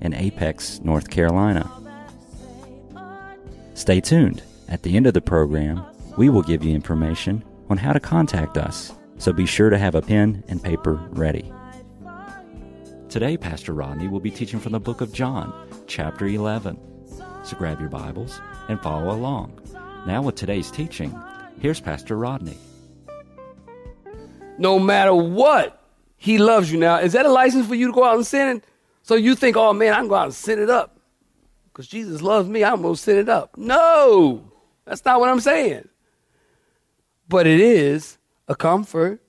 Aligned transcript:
in 0.00 0.14
Apex, 0.14 0.80
North 0.82 1.10
Carolina. 1.10 1.70
Stay 3.74 4.00
tuned. 4.00 4.42
At 4.68 4.82
the 4.82 4.96
end 4.96 5.06
of 5.06 5.14
the 5.14 5.20
program, 5.20 5.82
we 6.16 6.28
will 6.28 6.42
give 6.42 6.62
you 6.62 6.74
information 6.74 7.44
on 7.68 7.76
how 7.76 7.92
to 7.92 8.00
contact 8.00 8.56
us, 8.56 8.92
so 9.18 9.32
be 9.32 9.46
sure 9.46 9.70
to 9.70 9.78
have 9.78 9.94
a 9.94 10.02
pen 10.02 10.44
and 10.48 10.62
paper 10.62 10.94
ready. 11.10 11.52
Today, 13.08 13.36
Pastor 13.36 13.72
Rodney 13.72 14.06
will 14.06 14.20
be 14.20 14.30
teaching 14.30 14.60
from 14.60 14.72
the 14.72 14.80
book 14.80 15.00
of 15.00 15.12
John, 15.12 15.52
chapter 15.86 16.26
11. 16.26 16.78
So 17.42 17.56
grab 17.56 17.80
your 17.80 17.88
Bibles 17.88 18.40
and 18.68 18.80
follow 18.80 19.14
along. 19.14 19.60
Now, 20.06 20.22
with 20.22 20.36
today's 20.36 20.70
teaching, 20.70 21.18
here's 21.60 21.80
Pastor 21.80 22.16
Rodney. 22.16 22.58
no 24.58 24.78
matter 24.78 25.14
what, 25.14 25.82
he 26.16 26.36
loves 26.38 26.70
you. 26.70 26.78
Now, 26.78 26.98
is 26.98 27.14
that 27.14 27.24
a 27.26 27.30
license 27.30 27.66
for 27.66 27.74
you 27.74 27.86
to 27.86 27.92
go 27.92 28.04
out 28.04 28.16
and 28.16 28.26
sin? 28.26 28.62
So 29.10 29.16
you 29.16 29.34
think, 29.34 29.56
oh 29.56 29.72
man, 29.72 29.92
I'm 29.92 30.06
going 30.06 30.30
to 30.30 30.32
sin 30.32 30.60
it 30.60 30.70
up. 30.70 30.96
Because 31.64 31.88
Jesus 31.88 32.22
loves 32.22 32.48
me, 32.48 32.62
I'm 32.62 32.80
going 32.80 32.94
to 32.94 33.00
sin 33.00 33.18
it 33.18 33.28
up. 33.28 33.56
No, 33.56 34.52
that's 34.84 35.04
not 35.04 35.18
what 35.18 35.28
I'm 35.28 35.40
saying. 35.40 35.88
But 37.28 37.48
it 37.48 37.58
is 37.58 38.18
a 38.46 38.54
comfort. 38.54 39.20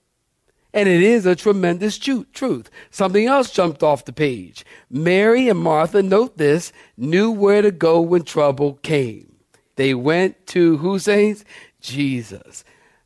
And 0.72 0.88
it 0.88 1.02
is 1.02 1.26
a 1.26 1.36
tremendous 1.36 1.98
tru- 1.98 2.28
truth. 2.32 2.70
Something 2.92 3.26
else 3.26 3.50
jumped 3.50 3.82
off 3.82 4.06
the 4.06 4.14
page. 4.14 4.66
Mary 4.92 5.50
and 5.50 5.58
Martha, 5.58 6.04
note 6.04 6.38
this, 6.38 6.72
knew 6.96 7.32
where 7.32 7.64
to 7.64 7.72
go 7.72 8.02
when 8.02 8.22
trouble 8.22 8.76
came. 8.84 9.36
They 9.78 9.96
went 9.96 10.46
to 10.50 10.78
who 10.78 11.00
saints? 11.00 11.44
Jesus. 11.80 12.64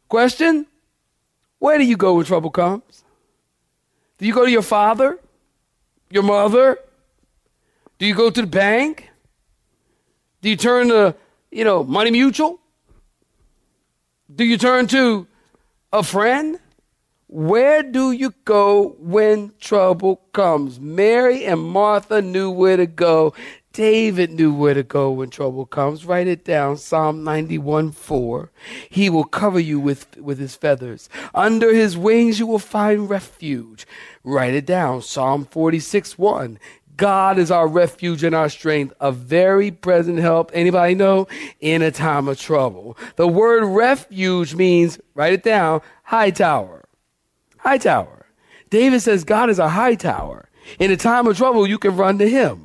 Question? 0.10 0.68
Where 1.60 1.78
do 1.78 1.86
you 1.86 1.96
go 1.96 2.16
when 2.16 2.26
trouble 2.26 2.52
comes? 2.52 3.06
Do 4.18 4.26
you 4.26 4.34
go 4.34 4.44
to 4.44 4.52
your 4.52 4.62
father? 4.62 5.22
Your 6.10 6.24
mother? 6.24 6.78
Do 7.98 8.06
you 8.06 8.14
go 8.14 8.30
to 8.30 8.42
the 8.42 8.48
bank? 8.48 9.10
Do 10.42 10.50
you 10.50 10.56
turn 10.56 10.90
to, 10.90 11.16
you 11.52 11.64
know, 11.64 11.84
Money 11.84 12.12
Mutual? 12.12 12.60
Do 14.34 14.44
you 14.44 14.58
turn 14.58 14.88
to 14.88 15.28
a 15.92 16.04
friend? 16.04 16.60
Where 17.28 17.82
do 17.82 18.12
you 18.12 18.34
go 18.46 18.96
when 19.00 19.54
trouble 19.60 20.18
comes? 20.32 20.80
Mary 20.80 21.46
and 21.46 21.62
Martha 21.62 22.22
knew 22.22 22.52
where 22.52 22.78
to 22.78 22.86
go. 22.86 23.34
David 23.76 24.32
knew 24.32 24.54
where 24.54 24.74
to 24.74 24.84
go 24.84 25.12
when 25.12 25.30
trouble 25.30 25.66
comes. 25.66 26.06
Write 26.06 26.28
it 26.28 26.46
down. 26.46 26.78
Psalm 26.78 27.26
91 27.26 27.92
4. 27.92 28.50
He 28.90 29.10
will 29.10 29.26
cover 29.26 29.60
you 29.60 29.82
with, 29.82 30.16
with 30.16 30.40
his 30.40 30.56
feathers. 30.56 31.10
Under 31.34 31.74
his 31.74 31.98
wings 31.98 32.40
you 32.40 32.48
will 32.48 32.58
find 32.58 33.10
refuge. 33.10 33.86
Write 34.24 34.54
it 34.54 34.66
down. 34.66 35.02
Psalm 35.02 35.44
46 35.44 36.18
1. 36.18 36.58
God 36.96 37.38
is 37.38 37.52
our 37.52 37.68
refuge 37.68 38.24
and 38.24 38.34
our 38.34 38.48
strength, 38.48 38.94
a 39.02 39.12
very 39.12 39.72
present 39.72 40.20
help. 40.20 40.52
Anybody 40.54 40.96
know? 40.96 41.28
In 41.60 41.82
a 41.82 41.92
time 41.92 42.30
of 42.30 42.40
trouble. 42.40 42.98
The 43.18 43.28
word 43.28 43.66
refuge 43.66 44.56
means, 44.56 45.00
write 45.16 45.34
it 45.34 45.44
down, 45.44 45.82
high 46.04 46.32
tower. 46.32 46.86
High 47.58 47.80
tower. 47.80 48.28
David 48.70 49.02
says 49.02 49.26
God 49.26 49.50
is 49.50 49.60
a 49.60 49.68
high 49.68 49.96
tower. 49.96 50.48
In 50.80 50.92
a 50.92 50.98
time 50.98 51.28
of 51.28 51.36
trouble, 51.36 51.68
you 51.68 51.78
can 51.78 51.98
run 51.98 52.18
to 52.20 52.30
him. 52.30 52.65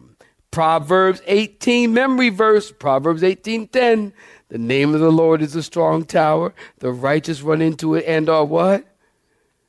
Proverbs 0.51 1.23
18 1.27 1.93
memory 1.93 2.29
verse, 2.29 2.73
Proverbs 2.73 3.23
18:10. 3.23 4.13
The 4.49 4.59
name 4.59 4.95
of 4.95 5.01
the 5.01 5.13
Lord 5.13 5.43
is 5.43 5.55
a 5.55 5.63
strong 5.63 6.05
tower. 6.05 6.53
The 6.79 6.91
righteous 6.91 7.41
run 7.43 7.63
into 7.63 7.95
it 7.95 8.05
and 8.07 8.29
are 8.29 8.45
what? 8.45 8.85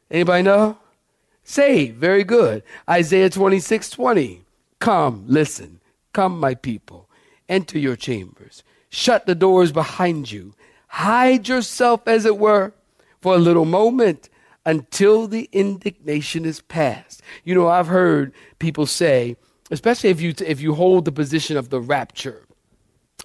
Anybody 0.09 0.43
know? 0.43 0.77
Saved. 1.43 1.97
Very 1.97 2.23
good. 2.23 2.63
Isaiah 2.89 3.29
26:20. 3.29 4.41
Come, 4.79 5.25
listen. 5.27 5.79
Come, 6.13 6.39
my 6.39 6.55
people. 6.55 7.07
Enter 7.47 7.77
your 7.77 7.95
chambers. 7.95 8.63
Shut 8.89 9.25
the 9.25 9.35
doors 9.35 9.71
behind 9.71 10.31
you. 10.31 10.53
Hide 10.87 11.47
yourself, 11.47 12.07
as 12.07 12.25
it 12.25 12.37
were, 12.37 12.73
for 13.21 13.35
a 13.35 13.39
little 13.39 13.65
moment 13.65 14.29
until 14.65 15.27
the 15.27 15.47
indignation 15.51 16.43
is 16.43 16.61
past. 16.61 17.21
You 17.43 17.55
know, 17.55 17.67
I've 17.67 17.87
heard 17.87 18.33
people 18.59 18.85
say, 18.85 19.37
especially 19.71 20.11
if 20.11 20.21
you 20.21 20.35
if 20.45 20.61
you 20.61 20.75
hold 20.75 21.05
the 21.05 21.11
position 21.11 21.57
of 21.57 21.69
the 21.69 21.81
rapture. 21.81 22.45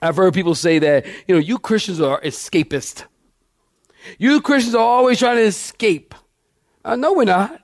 I've 0.01 0.17
heard 0.17 0.34
people 0.34 0.55
say 0.55 0.79
that, 0.79 1.07
you 1.27 1.34
know, 1.34 1.41
you 1.41 1.59
Christians 1.59 2.01
are 2.01 2.21
escapist. 2.21 3.05
You 4.19 4.41
Christians 4.41 4.75
are 4.75 4.87
always 4.87 5.19
trying 5.19 5.37
to 5.37 5.43
escape. 5.43 6.15
Uh, 6.85 6.97
no, 6.97 7.12
we're 7.12 7.25
not. 7.25 7.62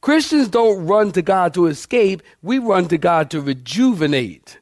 Christians 0.00 0.48
don't 0.48 0.86
run 0.86 1.12
to 1.12 1.22
God 1.22 1.54
to 1.54 1.66
escape. 1.66 2.22
We 2.42 2.58
run 2.58 2.88
to 2.88 2.98
God 2.98 3.30
to 3.30 3.40
rejuvenate. 3.40 4.58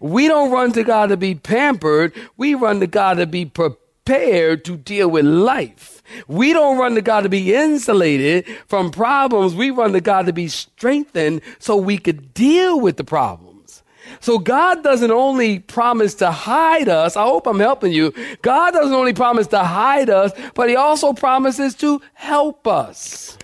We 0.00 0.28
don't 0.28 0.50
run 0.50 0.72
to 0.72 0.82
God 0.82 1.08
to 1.10 1.16
be 1.16 1.34
pampered. 1.34 2.12
We 2.36 2.54
run 2.54 2.80
to 2.80 2.86
God 2.86 3.18
to 3.18 3.26
be 3.26 3.44
prepared 3.44 4.64
to 4.64 4.76
deal 4.76 5.08
with 5.08 5.24
life. 5.24 5.99
We 6.28 6.52
don't 6.52 6.78
run 6.78 6.94
to 6.94 7.02
God 7.02 7.22
to 7.22 7.28
be 7.28 7.54
insulated 7.54 8.46
from 8.66 8.90
problems. 8.90 9.54
We 9.54 9.70
run 9.70 9.92
to 9.92 10.00
God 10.00 10.26
to 10.26 10.32
be 10.32 10.48
strengthened 10.48 11.42
so 11.58 11.76
we 11.76 11.98
could 11.98 12.34
deal 12.34 12.80
with 12.80 12.96
the 12.96 13.04
problems. 13.04 13.82
So 14.20 14.38
God 14.38 14.82
doesn't 14.82 15.10
only 15.10 15.60
promise 15.60 16.14
to 16.16 16.30
hide 16.30 16.88
us. 16.88 17.16
I 17.16 17.22
hope 17.22 17.46
I'm 17.46 17.60
helping 17.60 17.92
you. 17.92 18.12
God 18.42 18.72
doesn't 18.72 18.92
only 18.92 19.14
promise 19.14 19.46
to 19.48 19.60
hide 19.60 20.10
us, 20.10 20.32
but 20.54 20.68
he 20.68 20.76
also 20.76 21.12
promises 21.12 21.74
to 21.76 22.02
help 22.14 22.66
us. 22.66 23.38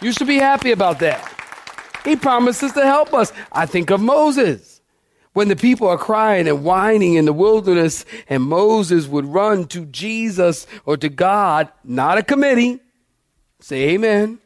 You 0.00 0.12
should 0.12 0.26
be 0.26 0.38
happy 0.38 0.72
about 0.72 0.98
that. 1.00 1.28
He 2.04 2.16
promises 2.16 2.72
to 2.72 2.82
help 2.82 3.14
us. 3.14 3.32
I 3.52 3.66
think 3.66 3.90
of 3.90 4.00
Moses. 4.00 4.71
When 5.32 5.48
the 5.48 5.56
people 5.56 5.88
are 5.88 5.96
crying 5.96 6.46
and 6.46 6.62
whining 6.62 7.14
in 7.14 7.24
the 7.24 7.32
wilderness, 7.32 8.04
and 8.28 8.42
Moses 8.42 9.06
would 9.06 9.24
run 9.24 9.66
to 9.68 9.86
Jesus 9.86 10.66
or 10.84 10.96
to 10.98 11.08
God, 11.08 11.70
not 11.84 12.18
a 12.18 12.22
committee. 12.22 12.80
Say 13.60 13.90
amen. 13.90 14.40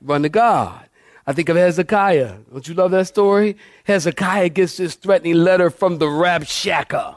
Run 0.00 0.22
to 0.22 0.28
God. 0.28 0.88
I 1.26 1.32
think 1.32 1.48
of 1.48 1.56
Hezekiah. 1.56 2.36
Don't 2.50 2.68
you 2.68 2.74
love 2.74 2.90
that 2.90 3.06
story? 3.06 3.56
Hezekiah 3.84 4.48
gets 4.50 4.76
this 4.76 4.94
threatening 4.94 5.36
letter 5.36 5.70
from 5.70 5.98
the 5.98 6.06
Rabshakeh. 6.06 7.16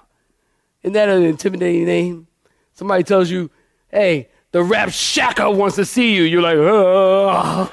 Isn't 0.83 0.93
that 0.93 1.09
an 1.09 1.23
intimidating 1.23 1.85
name? 1.85 2.27
Somebody 2.73 3.03
tells 3.03 3.29
you, 3.29 3.49
hey, 3.91 4.29
the 4.51 4.59
Rabshakeh 4.59 5.55
wants 5.55 5.75
to 5.77 5.85
see 5.85 6.15
you. 6.15 6.23
You're 6.23 6.41
like, 6.41 6.57
oh, 6.57 7.71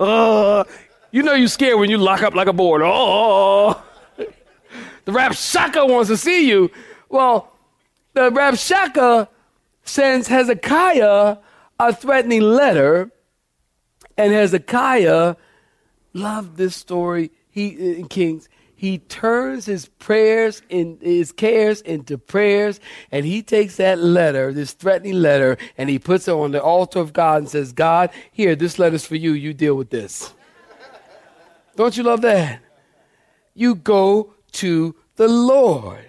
oh. 0.00 0.64
You 1.12 1.22
know 1.22 1.34
you're 1.34 1.48
scared 1.48 1.78
when 1.78 1.90
you 1.90 1.98
lock 1.98 2.22
up 2.22 2.34
like 2.34 2.48
a 2.48 2.52
board. 2.52 2.80
Oh, 2.82 3.80
the 5.04 5.12
Rabshakeh 5.12 5.88
wants 5.88 6.08
to 6.08 6.16
see 6.16 6.48
you. 6.48 6.70
Well, 7.08 7.52
the 8.14 8.30
Rabshakeh 8.30 9.28
sends 9.84 10.28
Hezekiah 10.28 11.36
a 11.78 11.92
threatening 11.94 12.42
letter, 12.42 13.10
and 14.16 14.32
Hezekiah 14.32 15.36
loved 16.12 16.56
this 16.56 16.76
story. 16.76 17.30
He 17.50 17.98
in 17.98 18.08
Kings. 18.08 18.48
He 18.74 18.98
turns 18.98 19.66
his 19.66 19.86
prayers 19.86 20.60
and 20.68 21.00
his 21.00 21.30
cares 21.30 21.82
into 21.82 22.18
prayers, 22.18 22.80
and 23.12 23.24
he 23.24 23.40
takes 23.40 23.76
that 23.76 24.00
letter, 24.00 24.52
this 24.52 24.72
threatening 24.72 25.14
letter, 25.14 25.56
and 25.78 25.88
he 25.88 26.00
puts 26.00 26.26
it 26.26 26.32
on 26.32 26.50
the 26.50 26.60
altar 26.60 26.98
of 26.98 27.12
God 27.12 27.42
and 27.42 27.48
says, 27.48 27.72
God, 27.72 28.10
here, 28.32 28.56
this 28.56 28.80
letter's 28.80 29.06
for 29.06 29.14
you. 29.14 29.34
You 29.34 29.54
deal 29.54 29.76
with 29.76 29.90
this. 29.90 30.34
Don't 31.76 31.96
you 31.96 32.02
love 32.02 32.22
that? 32.22 32.60
You 33.54 33.76
go 33.76 34.34
to 34.52 34.96
the 35.22 35.28
Lord. 35.28 36.04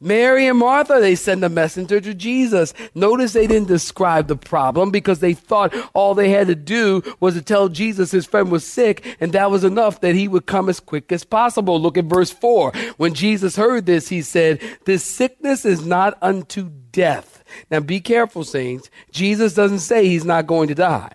Mary 0.00 0.46
and 0.46 0.58
Martha, 0.58 0.98
they 0.98 1.14
send 1.14 1.44
a 1.44 1.48
messenger 1.50 2.00
to 2.00 2.14
Jesus. 2.14 2.72
Notice 2.94 3.34
they 3.34 3.46
didn't 3.46 3.68
describe 3.68 4.28
the 4.28 4.36
problem 4.36 4.90
because 4.90 5.20
they 5.20 5.34
thought 5.34 5.74
all 5.92 6.14
they 6.14 6.30
had 6.30 6.46
to 6.46 6.54
do 6.54 7.02
was 7.20 7.34
to 7.34 7.42
tell 7.42 7.68
Jesus 7.68 8.10
his 8.10 8.24
friend 8.24 8.50
was 8.50 8.66
sick 8.66 9.16
and 9.20 9.32
that 9.32 9.50
was 9.50 9.62
enough 9.62 10.00
that 10.00 10.14
he 10.14 10.26
would 10.26 10.46
come 10.46 10.70
as 10.70 10.80
quick 10.80 11.12
as 11.12 11.22
possible. 11.22 11.78
Look 11.78 11.98
at 11.98 12.06
verse 12.06 12.30
4. 12.30 12.72
When 12.96 13.12
Jesus 13.12 13.56
heard 13.56 13.84
this, 13.84 14.08
he 14.08 14.22
said, 14.22 14.62
This 14.86 15.04
sickness 15.04 15.66
is 15.66 15.84
not 15.84 16.16
unto 16.22 16.70
death. 16.92 17.44
Now 17.70 17.80
be 17.80 18.00
careful, 18.00 18.44
saints. 18.44 18.90
Jesus 19.10 19.52
doesn't 19.52 19.80
say 19.80 20.08
he's 20.08 20.24
not 20.24 20.46
going 20.46 20.68
to 20.68 20.74
die. 20.74 21.12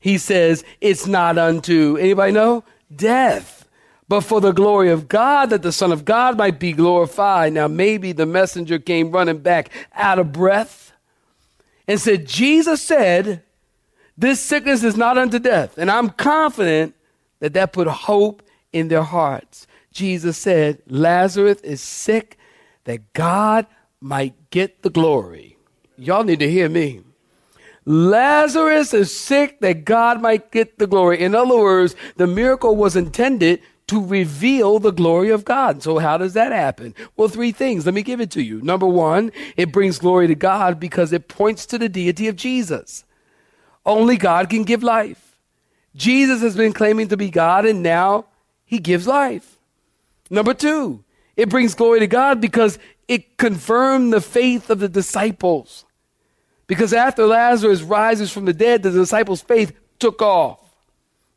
He 0.00 0.18
says, 0.18 0.64
It's 0.80 1.06
not 1.06 1.38
unto, 1.38 1.96
anybody 1.96 2.32
know? 2.32 2.64
Death 2.94 3.55
but 4.08 4.20
for 4.20 4.40
the 4.40 4.52
glory 4.52 4.90
of 4.90 5.08
God, 5.08 5.50
that 5.50 5.62
the 5.62 5.72
Son 5.72 5.90
of 5.92 6.04
God 6.04 6.36
might 6.36 6.60
be 6.60 6.72
glorified. 6.72 7.52
Now, 7.52 7.66
maybe 7.66 8.12
the 8.12 8.26
messenger 8.26 8.78
came 8.78 9.10
running 9.10 9.38
back 9.38 9.70
out 9.94 10.18
of 10.18 10.32
breath 10.32 10.92
and 11.88 12.00
said, 12.00 12.26
Jesus 12.26 12.82
said, 12.82 13.42
This 14.16 14.40
sickness 14.40 14.84
is 14.84 14.96
not 14.96 15.18
unto 15.18 15.38
death. 15.38 15.76
And 15.76 15.90
I'm 15.90 16.10
confident 16.10 16.94
that 17.40 17.52
that 17.54 17.72
put 17.72 17.88
hope 17.88 18.42
in 18.72 18.88
their 18.88 19.02
hearts. 19.02 19.66
Jesus 19.92 20.36
said, 20.36 20.82
Lazarus 20.86 21.60
is 21.62 21.80
sick 21.80 22.38
that 22.84 23.12
God 23.12 23.66
might 24.00 24.50
get 24.50 24.82
the 24.82 24.90
glory. 24.90 25.56
Y'all 25.96 26.24
need 26.24 26.40
to 26.40 26.50
hear 26.50 26.68
me. 26.68 27.00
Lazarus 27.84 28.92
is 28.92 29.16
sick 29.16 29.60
that 29.60 29.84
God 29.84 30.20
might 30.20 30.50
get 30.50 30.78
the 30.78 30.86
glory. 30.86 31.20
In 31.20 31.34
other 31.34 31.56
words, 31.56 31.94
the 32.16 32.26
miracle 32.26 32.76
was 32.76 32.96
intended 32.96 33.62
to 33.88 34.04
reveal 34.04 34.78
the 34.78 34.90
glory 34.90 35.30
of 35.30 35.44
God. 35.44 35.82
So 35.82 35.98
how 35.98 36.18
does 36.18 36.32
that 36.34 36.52
happen? 36.52 36.94
Well, 37.16 37.28
three 37.28 37.52
things. 37.52 37.86
Let 37.86 37.94
me 37.94 38.02
give 38.02 38.20
it 38.20 38.30
to 38.32 38.42
you. 38.42 38.60
Number 38.62 38.86
one, 38.86 39.30
it 39.56 39.72
brings 39.72 39.98
glory 39.98 40.26
to 40.26 40.34
God 40.34 40.80
because 40.80 41.12
it 41.12 41.28
points 41.28 41.66
to 41.66 41.78
the 41.78 41.88
deity 41.88 42.28
of 42.28 42.36
Jesus. 42.36 43.04
Only 43.84 44.16
God 44.16 44.50
can 44.50 44.64
give 44.64 44.82
life. 44.82 45.38
Jesus 45.94 46.42
has 46.42 46.56
been 46.56 46.72
claiming 46.72 47.08
to 47.08 47.16
be 47.16 47.30
God 47.30 47.64
and 47.64 47.82
now 47.82 48.26
he 48.64 48.78
gives 48.78 49.06
life. 49.06 49.58
Number 50.28 50.52
two, 50.52 51.04
it 51.36 51.48
brings 51.48 51.74
glory 51.74 52.00
to 52.00 52.06
God 52.08 52.40
because 52.40 52.78
it 53.06 53.38
confirmed 53.38 54.12
the 54.12 54.20
faith 54.20 54.68
of 54.68 54.80
the 54.80 54.88
disciples. 54.88 55.84
Because 56.66 56.92
after 56.92 57.24
Lazarus 57.24 57.82
rises 57.82 58.32
from 58.32 58.46
the 58.46 58.52
dead, 58.52 58.82
the 58.82 58.90
disciples' 58.90 59.40
faith 59.40 59.72
took 60.00 60.20
off 60.20 60.65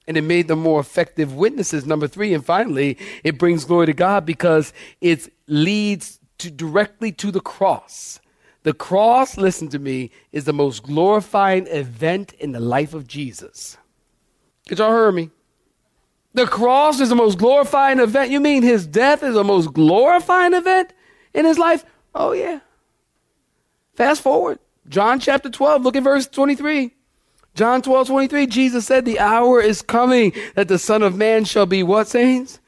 and 0.10 0.18
it 0.18 0.24
made 0.24 0.48
them 0.48 0.58
more 0.58 0.80
effective 0.80 1.36
witnesses. 1.36 1.86
Number 1.86 2.08
three, 2.08 2.34
and 2.34 2.44
finally, 2.44 2.98
it 3.24 3.38
brings 3.38 3.64
glory 3.64 3.86
to 3.86 3.94
God 3.94 4.26
because 4.26 4.74
it 5.02 5.32
leads 5.46 6.20
to 6.40 6.50
directly 6.50 7.12
to 7.12 7.30
the 7.30 7.40
cross. 7.40 8.20
The 8.64 8.74
cross, 8.74 9.38
listen 9.38 9.70
to 9.70 9.78
me, 9.78 10.10
is 10.32 10.46
the 10.46 10.52
most 10.52 10.82
glorifying 10.82 11.68
event 11.68 12.34
in 12.34 12.54
the 12.54 12.60
life 12.60 12.96
of 12.96 13.06
Jesus. 13.06 13.78
Did 14.66 14.80
y'all 14.80 14.92
hear 14.92 15.12
me? 15.12 15.30
The 16.34 16.48
cross 16.48 17.00
is 17.00 17.10
the 17.10 17.16
most 17.16 17.38
glorifying 17.38 18.00
event. 18.00 18.32
You 18.32 18.40
mean 18.40 18.64
his 18.64 18.88
death 18.88 19.22
is 19.22 19.36
the 19.36 19.44
most 19.44 19.74
glorifying 19.74 20.56
event 20.56 20.92
in 21.36 21.46
his 21.46 21.60
life? 21.60 21.86
Oh, 22.16 22.32
yeah. 22.32 22.62
Fast 23.94 24.24
forward. 24.24 24.58
John 24.88 25.20
chapter 25.20 25.52
12, 25.52 25.84
look 25.84 25.96
at 25.96 26.02
verse 26.02 26.26
23. 26.26 26.96
John 27.56 27.82
12, 27.82 28.08
23, 28.08 28.48
Jesus 28.48 28.86
said, 28.86 29.06
The 29.06 29.20
hour 29.20 29.62
is 29.62 29.82
coming 29.82 30.34
that 30.56 30.68
the 30.68 30.80
Son 30.80 31.04
of 31.04 31.16
Man 31.16 31.46
shall 31.46 31.66
be 31.66 31.84
what, 31.84 32.08
saints? 32.08 32.60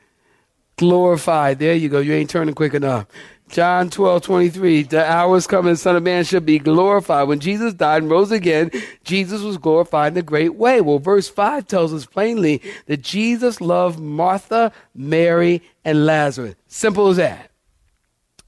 Glorified. 0.78 1.60
There 1.60 1.76
you 1.76 1.90
go. 1.90 2.00
You 2.00 2.14
ain't 2.14 2.30
turning 2.30 2.56
quick 2.56 2.74
enough. 2.74 3.08
John 3.52 3.90
12, 3.90 4.22
23, 4.24 4.84
the 4.84 5.06
hour 5.06 5.36
is 5.36 5.46
coming, 5.46 5.74
the 5.74 5.78
Son 5.78 5.98
of 5.98 6.04
Man 6.04 6.24
shall 6.24 6.40
be 6.40 6.58
glorified. 6.58 7.28
When 7.28 7.42
Jesus 7.42 7.74
died 7.74 8.02
and 8.02 8.10
rose 8.10 8.32
again, 8.32 8.72
Jesus 9.04 9.42
was 9.42 9.58
glorified 9.58 10.14
in 10.14 10.18
a 10.18 10.22
great 10.22 10.56
way. 10.56 10.80
Well, 10.80 11.00
verse 11.00 11.28
5 11.28 11.68
tells 11.68 11.94
us 11.94 12.06
plainly 12.06 12.62
that 12.86 13.02
Jesus 13.02 13.60
loved 13.60 14.00
Martha, 14.00 14.72
Mary, 14.96 15.62
and 15.84 16.06
Lazarus. 16.06 16.56
Simple 16.68 17.10
as 17.10 17.18
that. 17.18 17.52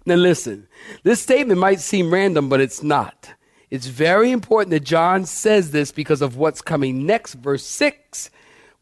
Now 0.05 0.15
listen, 0.15 0.67
this 1.03 1.21
statement 1.21 1.59
might 1.59 1.81
seem 1.81 2.13
random, 2.13 2.47
but 2.47 2.61
it's 2.61 2.81
not. 2.81 3.33
It's 3.73 3.87
very 3.87 4.29
important 4.29 4.69
that 4.69 4.83
John 4.83 5.25
says 5.25 5.71
this 5.71 5.91
because 5.91 6.21
of 6.21 6.37
what's 6.37 6.61
coming 6.61 7.07
next. 7.07 7.33
Verse 7.33 7.65
6 7.65 8.29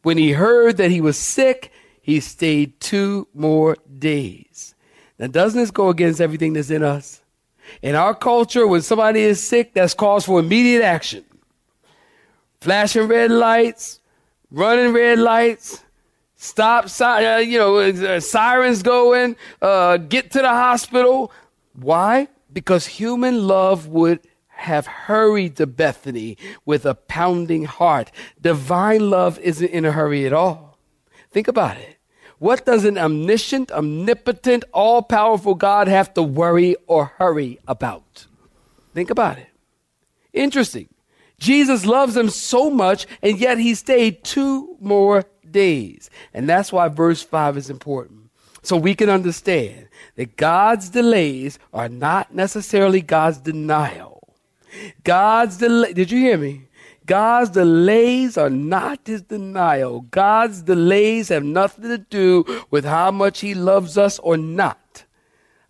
When 0.02 0.18
he 0.18 0.32
heard 0.32 0.76
that 0.76 0.90
he 0.90 1.00
was 1.00 1.16
sick, 1.16 1.72
he 2.02 2.20
stayed 2.20 2.78
two 2.78 3.26
more 3.32 3.78
days. 3.98 4.74
Now, 5.18 5.28
doesn't 5.28 5.58
this 5.58 5.70
go 5.70 5.88
against 5.88 6.20
everything 6.20 6.52
that's 6.52 6.68
in 6.68 6.82
us? 6.82 7.22
In 7.80 7.94
our 7.94 8.14
culture, 8.14 8.66
when 8.66 8.82
somebody 8.82 9.22
is 9.22 9.42
sick, 9.42 9.72
that's 9.72 9.94
cause 9.94 10.26
for 10.26 10.38
immediate 10.40 10.82
action. 10.82 11.24
Flashing 12.60 13.08
red 13.08 13.30
lights, 13.30 13.98
running 14.50 14.92
red 14.92 15.18
lights, 15.18 15.82
stop, 16.36 16.84
uh, 17.00 17.40
you 17.42 17.56
know, 17.56 17.78
uh, 17.78 18.20
sirens 18.20 18.82
going, 18.82 19.36
uh, 19.62 19.96
get 19.96 20.32
to 20.32 20.40
the 20.40 20.50
hospital. 20.50 21.32
Why? 21.72 22.28
Because 22.52 22.84
human 22.86 23.46
love 23.46 23.88
would 23.88 24.20
have 24.62 24.86
hurried 24.86 25.56
to 25.56 25.66
Bethany 25.66 26.36
with 26.64 26.84
a 26.84 26.94
pounding 26.94 27.64
heart. 27.64 28.10
Divine 28.40 29.10
love 29.10 29.38
isn't 29.40 29.70
in 29.70 29.84
a 29.84 29.92
hurry 29.92 30.26
at 30.26 30.32
all. 30.32 30.78
Think 31.30 31.48
about 31.48 31.76
it. 31.76 31.98
What 32.38 32.66
does 32.66 32.84
an 32.84 32.98
omniscient, 32.98 33.70
omnipotent, 33.70 34.64
all 34.72 35.02
powerful 35.02 35.54
God 35.54 35.86
have 35.86 36.12
to 36.14 36.22
worry 36.22 36.74
or 36.88 37.12
hurry 37.18 37.60
about? 37.68 38.26
Think 38.94 39.10
about 39.10 39.38
it. 39.38 39.48
Interesting. 40.32 40.88
Jesus 41.38 41.86
loves 41.86 42.14
them 42.14 42.30
so 42.30 42.70
much, 42.70 43.06
and 43.22 43.38
yet 43.38 43.58
he 43.58 43.74
stayed 43.74 44.24
two 44.24 44.76
more 44.80 45.24
days. 45.48 46.10
And 46.34 46.48
that's 46.48 46.72
why 46.72 46.88
verse 46.88 47.22
5 47.22 47.56
is 47.56 47.70
important. 47.70 48.30
So 48.62 48.76
we 48.76 48.94
can 48.94 49.08
understand 49.08 49.88
that 50.16 50.36
God's 50.36 50.88
delays 50.88 51.58
are 51.72 51.88
not 51.88 52.34
necessarily 52.34 53.00
God's 53.00 53.38
denial. 53.38 54.11
God's 55.04 55.58
delay, 55.58 55.92
did 55.92 56.10
you 56.10 56.18
hear 56.18 56.38
me? 56.38 56.68
God's 57.06 57.50
delays 57.50 58.36
are 58.36 58.50
not 58.50 59.00
his 59.06 59.22
denial. 59.22 60.02
God's 60.02 60.62
delays 60.62 61.28
have 61.28 61.44
nothing 61.44 61.84
to 61.84 61.98
do 61.98 62.64
with 62.70 62.84
how 62.84 63.10
much 63.10 63.40
he 63.40 63.54
loves 63.54 63.98
us 63.98 64.18
or 64.20 64.36
not. 64.36 65.04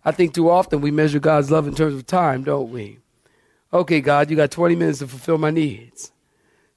I 0.05 0.11
think 0.11 0.33
too 0.33 0.49
often 0.49 0.81
we 0.81 0.91
measure 0.91 1.19
God's 1.19 1.49
love 1.49 1.67
in 1.67 1.75
terms 1.75 1.95
of 1.95 2.05
time, 2.05 2.43
don't 2.43 2.71
we? 2.71 2.99
Okay, 3.71 4.01
God, 4.01 4.29
you 4.29 4.35
got 4.35 4.51
20 4.51 4.75
minutes 4.75 4.99
to 4.99 5.07
fulfill 5.07 5.37
my 5.37 5.49
needs. 5.49 6.11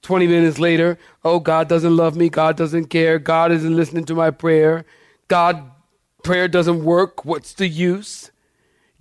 20 0.01 0.25
minutes 0.27 0.57
later, 0.57 0.97
oh, 1.23 1.39
God 1.39 1.67
doesn't 1.67 1.95
love 1.95 2.15
me. 2.15 2.29
God 2.29 2.55
doesn't 2.55 2.85
care. 2.85 3.19
God 3.19 3.51
isn't 3.51 3.75
listening 3.75 4.05
to 4.05 4.15
my 4.15 4.31
prayer. 4.31 4.85
God, 5.27 5.69
prayer 6.23 6.47
doesn't 6.47 6.83
work. 6.83 7.25
What's 7.25 7.53
the 7.53 7.67
use? 7.67 8.31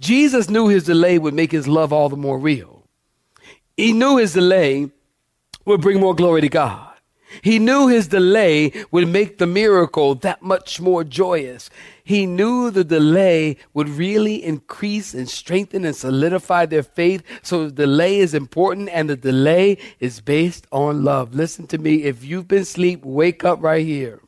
Jesus 0.00 0.50
knew 0.50 0.69
his 0.69 0.84
delay 0.84 1.19
would 1.19 1.32
make 1.34 1.52
his 1.52 1.69
love 1.69 1.93
all 1.93 2.08
the 2.08 2.17
more 2.17 2.38
real. 2.38 2.75
He 3.76 3.93
knew 3.93 4.17
his 4.17 4.32
delay 4.32 4.90
would 5.64 5.81
bring 5.81 6.00
more 6.00 6.14
glory 6.14 6.40
to 6.40 6.49
God. 6.49 6.87
He 7.43 7.58
knew 7.58 7.88
his 7.88 8.08
delay 8.08 8.73
would 8.90 9.08
make 9.08 9.38
the 9.38 9.46
miracle 9.46 10.14
that 10.17 10.43
much 10.43 10.81
more 10.81 11.05
joyous. 11.05 11.69
He 12.02 12.25
knew 12.25 12.70
the 12.70 12.85
delay 12.85 13.56
would 13.75 13.88
really 13.88 14.42
increase 14.42 15.12
and 15.12 15.28
strengthen 15.28 15.85
and 15.85 15.95
solidify 15.95 16.66
their 16.66 16.83
faith. 16.83 17.23
So 17.42 17.66
the 17.66 17.73
delay 17.73 18.21
is 18.21 18.33
important 18.33 18.88
and 18.90 19.11
the 19.11 19.16
delay 19.16 19.78
is 20.00 20.21
based 20.21 20.66
on 20.71 21.04
love. 21.04 21.35
Listen 21.35 21.66
to 21.68 21.78
me. 21.78 22.04
If 22.04 22.25
you've 22.25 22.49
been 22.49 22.62
asleep, 22.62 23.04
wake 23.04 23.45
up 23.45 23.62
right 23.62 23.85
here. 23.85 24.21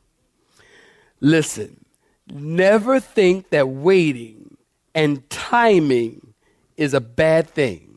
Listen, 1.20 1.84
never 2.30 3.00
think 3.00 3.50
that 3.50 3.68
waiting 3.68 4.56
and 4.94 5.28
timing 5.30 6.34
is 6.76 6.94
a 6.94 7.00
bad 7.00 7.48
thing. 7.48 7.87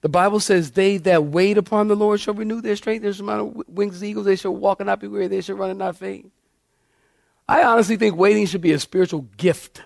The 0.00 0.08
Bible 0.08 0.40
says, 0.40 0.72
They 0.72 0.96
that 0.98 1.24
wait 1.24 1.58
upon 1.58 1.88
the 1.88 1.96
Lord 1.96 2.20
shall 2.20 2.34
renew 2.34 2.60
their 2.60 2.76
strength. 2.76 3.02
There's 3.02 3.20
amount 3.20 3.40
of 3.40 3.68
wings 3.68 4.02
eagles. 4.02 4.26
They 4.26 4.36
shall 4.36 4.54
walk 4.54 4.80
and 4.80 4.86
not 4.86 5.00
be 5.00 5.08
weary. 5.08 5.26
They 5.26 5.40
shall 5.40 5.56
run 5.56 5.70
and 5.70 5.78
not 5.78 5.96
faint. 5.96 6.30
I 7.48 7.62
honestly 7.62 7.96
think 7.96 8.16
waiting 8.16 8.46
should 8.46 8.60
be 8.60 8.72
a 8.72 8.78
spiritual 8.78 9.22
gift. 9.36 9.82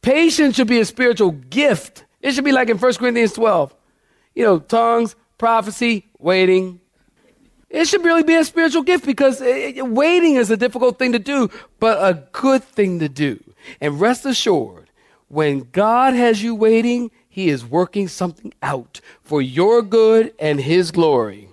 Patience 0.00 0.56
should 0.56 0.68
be 0.68 0.80
a 0.80 0.84
spiritual 0.84 1.32
gift. 1.32 2.04
It 2.20 2.32
should 2.32 2.44
be 2.44 2.52
like 2.52 2.70
in 2.70 2.78
1 2.78 2.94
Corinthians 2.94 3.32
12. 3.32 3.74
You 4.34 4.44
know, 4.44 4.58
tongues, 4.58 5.16
prophecy, 5.36 6.08
waiting. 6.18 6.80
It 7.68 7.86
should 7.88 8.04
really 8.04 8.22
be 8.22 8.36
a 8.36 8.44
spiritual 8.44 8.82
gift 8.82 9.04
because 9.04 9.40
it, 9.40 9.78
it, 9.78 9.88
waiting 9.88 10.36
is 10.36 10.50
a 10.50 10.56
difficult 10.56 10.98
thing 10.98 11.12
to 11.12 11.18
do, 11.18 11.50
but 11.80 11.98
a 11.98 12.22
good 12.32 12.62
thing 12.62 13.00
to 13.00 13.08
do. 13.08 13.42
And 13.80 14.00
rest 14.00 14.26
assured, 14.26 14.90
when 15.28 15.68
God 15.72 16.14
has 16.14 16.42
you 16.42 16.54
waiting, 16.54 17.10
he 17.32 17.48
is 17.48 17.64
working 17.64 18.08
something 18.08 18.52
out 18.62 19.00
for 19.22 19.40
your 19.40 19.80
good 19.80 20.34
and 20.38 20.60
His 20.60 20.90
glory. 20.90 21.48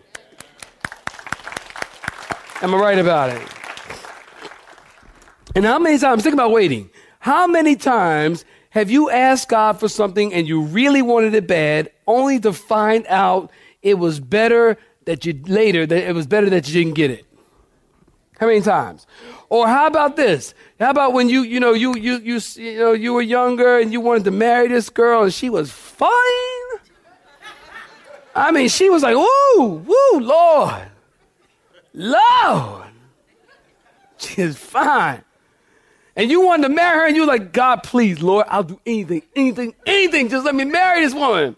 Am 2.61 2.75
I 2.75 2.77
right 2.77 2.99
about 2.99 3.29
it? 3.29 3.47
And 5.55 5.63
how 5.63 5.79
many 5.79 5.97
times, 5.97 6.21
think 6.21 6.33
about 6.33 6.51
waiting. 6.51 6.89
How 7.19 7.47
many 7.47 7.77
times 7.77 8.43
have 8.71 8.91
you 8.91 9.09
asked 9.09 9.47
God 9.47 9.79
for 9.79 9.87
something 9.87 10.33
and 10.33 10.49
you 10.49 10.63
really 10.63 11.01
wanted 11.01 11.33
it 11.33 11.47
bad, 11.47 11.89
only 12.07 12.41
to 12.41 12.51
find 12.51 13.07
out 13.07 13.49
it 13.81 13.97
was 13.97 14.19
better 14.19 14.77
that 15.05 15.25
you 15.25 15.39
later, 15.45 15.85
that 15.85 16.09
it 16.09 16.13
was 16.13 16.27
better 16.27 16.49
that 16.49 16.67
you 16.67 16.73
didn't 16.73 16.95
get 16.95 17.09
it? 17.09 17.25
How 18.37 18.47
many 18.47 18.59
times? 18.59 19.07
Or 19.49 19.67
how 19.67 19.87
about 19.87 20.15
this? 20.15 20.53
How 20.79 20.91
about 20.91 21.13
when 21.13 21.27
you, 21.27 21.41
you 21.41 21.59
know, 21.59 21.73
you, 21.73 21.95
you, 21.97 22.19
you, 22.19 22.39
you 22.55 22.79
know, 22.79 22.93
you 22.93 23.13
were 23.13 23.21
younger 23.21 23.79
and 23.79 23.91
you 23.91 23.99
wanted 23.99 24.25
to 24.25 24.31
marry 24.31 24.67
this 24.67 24.89
girl 24.89 25.23
and 25.23 25.33
she 25.33 25.49
was 25.49 25.71
fine? 25.71 26.09
I 28.35 28.51
mean, 28.51 28.69
she 28.69 28.89
was 28.89 29.01
like, 29.01 29.15
woo, 29.15 29.67
woo, 29.73 30.19
Lord, 30.19 30.87
Lord. 31.93 32.85
She 34.19 34.41
is 34.41 34.57
fine. 34.57 35.23
And 36.15 36.29
you 36.29 36.45
wanted 36.45 36.67
to 36.67 36.73
marry 36.73 36.99
her, 36.99 37.07
and 37.07 37.15
you're 37.15 37.25
like, 37.25 37.53
God, 37.53 37.81
please, 37.83 38.21
Lord, 38.21 38.45
I'll 38.49 38.63
do 38.63 38.79
anything, 38.85 39.23
anything, 39.35 39.73
anything. 39.85 40.29
Just 40.29 40.45
let 40.45 40.53
me 40.53 40.65
marry 40.65 41.01
this 41.01 41.13
woman. 41.13 41.55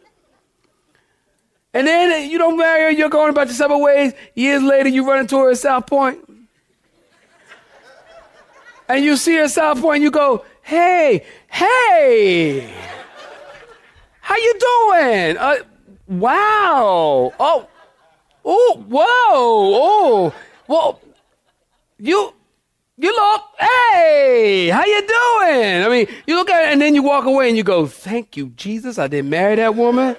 And 1.73 1.87
then 1.87 2.29
you 2.29 2.37
don't 2.37 2.57
marry 2.57 2.83
her, 2.83 2.89
you're 2.91 3.09
going 3.09 3.29
about 3.29 3.47
your 3.47 3.55
separate 3.55 3.79
ways. 3.79 4.13
Years 4.35 4.61
later, 4.61 4.89
you 4.89 5.07
run 5.07 5.19
into 5.19 5.37
her 5.39 5.49
at 5.49 5.57
South 5.57 5.87
Point. 5.87 6.30
And 8.91 9.05
you 9.05 9.15
see 9.15 9.39
at 9.39 9.49
South 9.49 9.79
Point, 9.79 9.95
and 9.95 10.03
you 10.03 10.11
go, 10.11 10.43
hey, 10.63 11.25
hey, 11.47 12.73
how 14.19 14.35
you 14.35 14.53
doing? 14.59 15.37
Uh, 15.37 15.55
wow. 16.07 17.33
Oh, 17.39 17.67
oh, 18.43 18.85
whoa, 18.89 19.01
oh, 19.07 20.33
well, 20.67 20.99
you, 21.99 22.33
you 22.97 23.15
look, 23.15 23.43
hey, 23.57 24.67
how 24.67 24.83
you 24.83 24.99
doing? 24.99 25.83
I 25.83 25.87
mean, 25.87 26.07
you 26.27 26.35
look 26.35 26.49
at 26.49 26.65
it 26.65 26.73
and 26.73 26.81
then 26.81 26.93
you 26.93 27.01
walk 27.01 27.23
away 27.23 27.47
and 27.47 27.55
you 27.55 27.63
go, 27.63 27.85
thank 27.85 28.35
you, 28.35 28.49
Jesus, 28.57 28.99
I 28.99 29.07
didn't 29.07 29.29
marry 29.29 29.55
that 29.55 29.73
woman. 29.73 30.17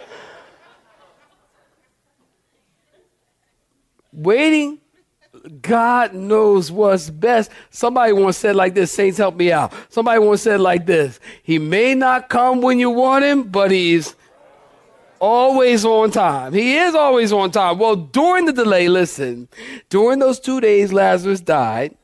Waiting, 4.15 4.79
God 5.61 6.15
knows 6.15 6.71
what's 6.71 7.11
best. 7.11 7.51
Somebody 7.71 8.13
once 8.13 8.37
said 8.37 8.57
like 8.57 8.75
this, 8.75 8.93
Saints, 8.93 9.19
help 9.19 9.37
me 9.37 9.53
out. 9.53 9.73
Somebody 9.89 10.21
once 10.21 10.43
said 10.43 10.61
like 10.61 10.87
this, 10.87 11.21
He 11.43 11.59
may 11.59 11.95
not 11.95 12.29
come 12.29 12.61
when 12.61 12.79
you 12.79 12.91
want 12.91 13.25
Him, 13.25 13.45
but 13.45 13.71
He's 13.71 14.15
always 15.19 15.85
on 15.85 16.11
time. 16.11 16.53
He 16.53 16.77
is 16.77 16.95
always 16.95 17.33
on 17.33 17.51
time. 17.51 17.79
Well, 17.79 17.97
during 17.97 18.45
the 18.45 18.53
delay, 18.53 18.89
listen, 18.89 19.49
during 19.89 20.19
those 20.19 20.41
two 20.41 20.61
days, 20.61 20.93
Lazarus 20.93 21.41
died, 21.41 21.97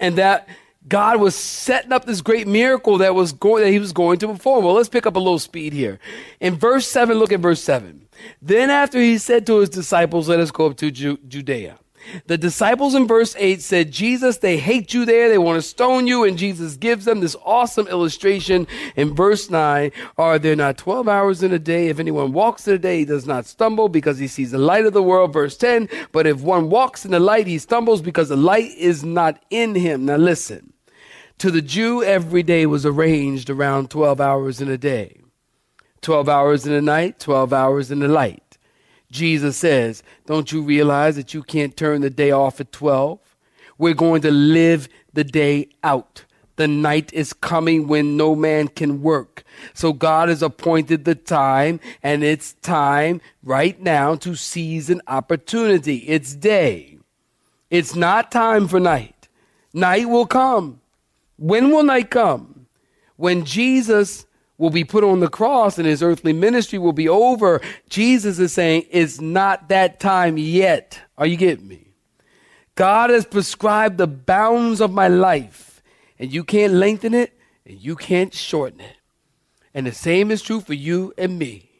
and 0.00 0.16
that 0.16 0.48
God 0.88 1.20
was 1.20 1.34
setting 1.34 1.92
up 1.92 2.04
this 2.04 2.20
great 2.20 2.46
miracle 2.46 2.98
that 2.98 3.14
was 3.14 3.32
going 3.32 3.64
that 3.64 3.70
he 3.70 3.78
was 3.78 3.92
going 3.92 4.18
to 4.20 4.28
perform. 4.28 4.64
Well, 4.64 4.74
let's 4.74 4.88
pick 4.88 5.06
up 5.06 5.16
a 5.16 5.18
little 5.18 5.38
speed 5.38 5.72
here. 5.72 5.98
In 6.40 6.54
verse 6.54 6.86
7, 6.86 7.18
look 7.18 7.32
at 7.32 7.40
verse 7.40 7.62
7. 7.62 8.08
Then 8.40 8.70
after 8.70 8.98
he 9.00 9.18
said 9.18 9.46
to 9.46 9.58
his 9.58 9.68
disciples, 9.68 10.28
Let 10.28 10.40
us 10.40 10.50
go 10.50 10.66
up 10.66 10.76
to 10.78 10.90
Ju- 10.90 11.18
Judea. 11.26 11.78
The 12.26 12.38
disciples 12.38 12.94
in 12.94 13.06
verse 13.06 13.34
8 13.38 13.60
said, 13.62 13.90
Jesus, 13.90 14.38
they 14.38 14.58
hate 14.58 14.94
you 14.94 15.04
there. 15.04 15.28
They 15.28 15.38
want 15.38 15.56
to 15.56 15.62
stone 15.62 16.06
you. 16.06 16.24
And 16.24 16.38
Jesus 16.38 16.76
gives 16.76 17.04
them 17.04 17.20
this 17.20 17.36
awesome 17.44 17.86
illustration 17.88 18.66
in 18.96 19.14
verse 19.14 19.50
9. 19.50 19.92
Are 20.18 20.38
there 20.38 20.56
not 20.56 20.78
12 20.78 21.08
hours 21.08 21.42
in 21.42 21.52
a 21.52 21.58
day? 21.58 21.88
If 21.88 21.98
anyone 21.98 22.32
walks 22.32 22.66
in 22.68 22.74
a 22.74 22.78
day, 22.78 23.00
he 23.00 23.04
does 23.04 23.26
not 23.26 23.46
stumble 23.46 23.88
because 23.88 24.18
he 24.18 24.28
sees 24.28 24.50
the 24.50 24.58
light 24.58 24.86
of 24.86 24.92
the 24.92 25.02
world. 25.02 25.32
Verse 25.32 25.56
10. 25.56 25.88
But 26.12 26.26
if 26.26 26.40
one 26.40 26.70
walks 26.70 27.04
in 27.04 27.10
the 27.10 27.20
light, 27.20 27.46
he 27.46 27.58
stumbles 27.58 28.02
because 28.02 28.28
the 28.28 28.36
light 28.36 28.72
is 28.76 29.04
not 29.04 29.42
in 29.50 29.74
him. 29.74 30.04
Now 30.04 30.16
listen. 30.16 30.72
To 31.38 31.50
the 31.50 31.60
Jew, 31.60 32.02
every 32.02 32.42
day 32.42 32.64
was 32.64 32.86
arranged 32.86 33.50
around 33.50 33.90
12 33.90 34.20
hours 34.20 34.60
in 34.60 34.70
a 34.70 34.78
day. 34.78 35.20
12 36.00 36.28
hours 36.28 36.66
in 36.66 36.72
the 36.72 36.80
night, 36.80 37.18
12 37.18 37.52
hours 37.52 37.90
in 37.90 37.98
the 37.98 38.08
light. 38.08 38.45
Jesus 39.10 39.56
says, 39.56 40.02
Don't 40.26 40.50
you 40.52 40.62
realize 40.62 41.16
that 41.16 41.34
you 41.34 41.42
can't 41.42 41.76
turn 41.76 42.00
the 42.00 42.10
day 42.10 42.30
off 42.30 42.60
at 42.60 42.72
12? 42.72 43.18
We're 43.78 43.94
going 43.94 44.22
to 44.22 44.30
live 44.30 44.88
the 45.12 45.24
day 45.24 45.68
out. 45.82 46.24
The 46.56 46.66
night 46.66 47.12
is 47.12 47.34
coming 47.34 47.86
when 47.86 48.16
no 48.16 48.34
man 48.34 48.68
can 48.68 49.02
work. 49.02 49.44
So 49.74 49.92
God 49.92 50.30
has 50.30 50.42
appointed 50.42 51.04
the 51.04 51.14
time, 51.14 51.80
and 52.02 52.24
it's 52.24 52.54
time 52.54 53.20
right 53.42 53.78
now 53.80 54.14
to 54.16 54.34
seize 54.34 54.88
an 54.88 55.02
opportunity. 55.06 55.98
It's 55.98 56.34
day. 56.34 56.98
It's 57.70 57.94
not 57.94 58.32
time 58.32 58.68
for 58.68 58.80
night. 58.80 59.28
Night 59.74 60.08
will 60.08 60.26
come. 60.26 60.80
When 61.36 61.70
will 61.70 61.82
night 61.82 62.10
come? 62.10 62.66
When 63.16 63.44
Jesus 63.44 64.25
will 64.58 64.70
be 64.70 64.84
put 64.84 65.04
on 65.04 65.20
the 65.20 65.28
cross 65.28 65.78
and 65.78 65.86
his 65.86 66.02
earthly 66.02 66.32
ministry 66.32 66.78
will 66.78 66.92
be 66.92 67.08
over. 67.08 67.60
Jesus 67.88 68.38
is 68.38 68.52
saying 68.52 68.86
it's 68.90 69.20
not 69.20 69.68
that 69.68 70.00
time 70.00 70.38
yet. 70.38 71.00
Are 71.18 71.26
you 71.26 71.36
getting 71.36 71.68
me? 71.68 71.94
God 72.74 73.10
has 73.10 73.24
prescribed 73.24 73.98
the 73.98 74.06
bounds 74.06 74.80
of 74.80 74.92
my 74.92 75.08
life, 75.08 75.82
and 76.18 76.32
you 76.32 76.44
can't 76.44 76.74
lengthen 76.74 77.14
it 77.14 77.32
and 77.64 77.80
you 77.80 77.96
can't 77.96 78.34
shorten 78.34 78.80
it. 78.80 78.96
And 79.72 79.86
the 79.86 79.92
same 79.92 80.30
is 80.30 80.42
true 80.42 80.60
for 80.60 80.74
you 80.74 81.12
and 81.18 81.38
me. 81.38 81.70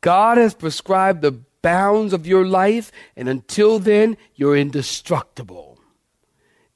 God 0.00 0.38
has 0.38 0.54
prescribed 0.54 1.22
the 1.22 1.40
bounds 1.62 2.12
of 2.12 2.26
your 2.26 2.46
life, 2.46 2.92
and 3.16 3.28
until 3.28 3.78
then, 3.78 4.16
you're 4.34 4.56
indestructible. 4.56 5.78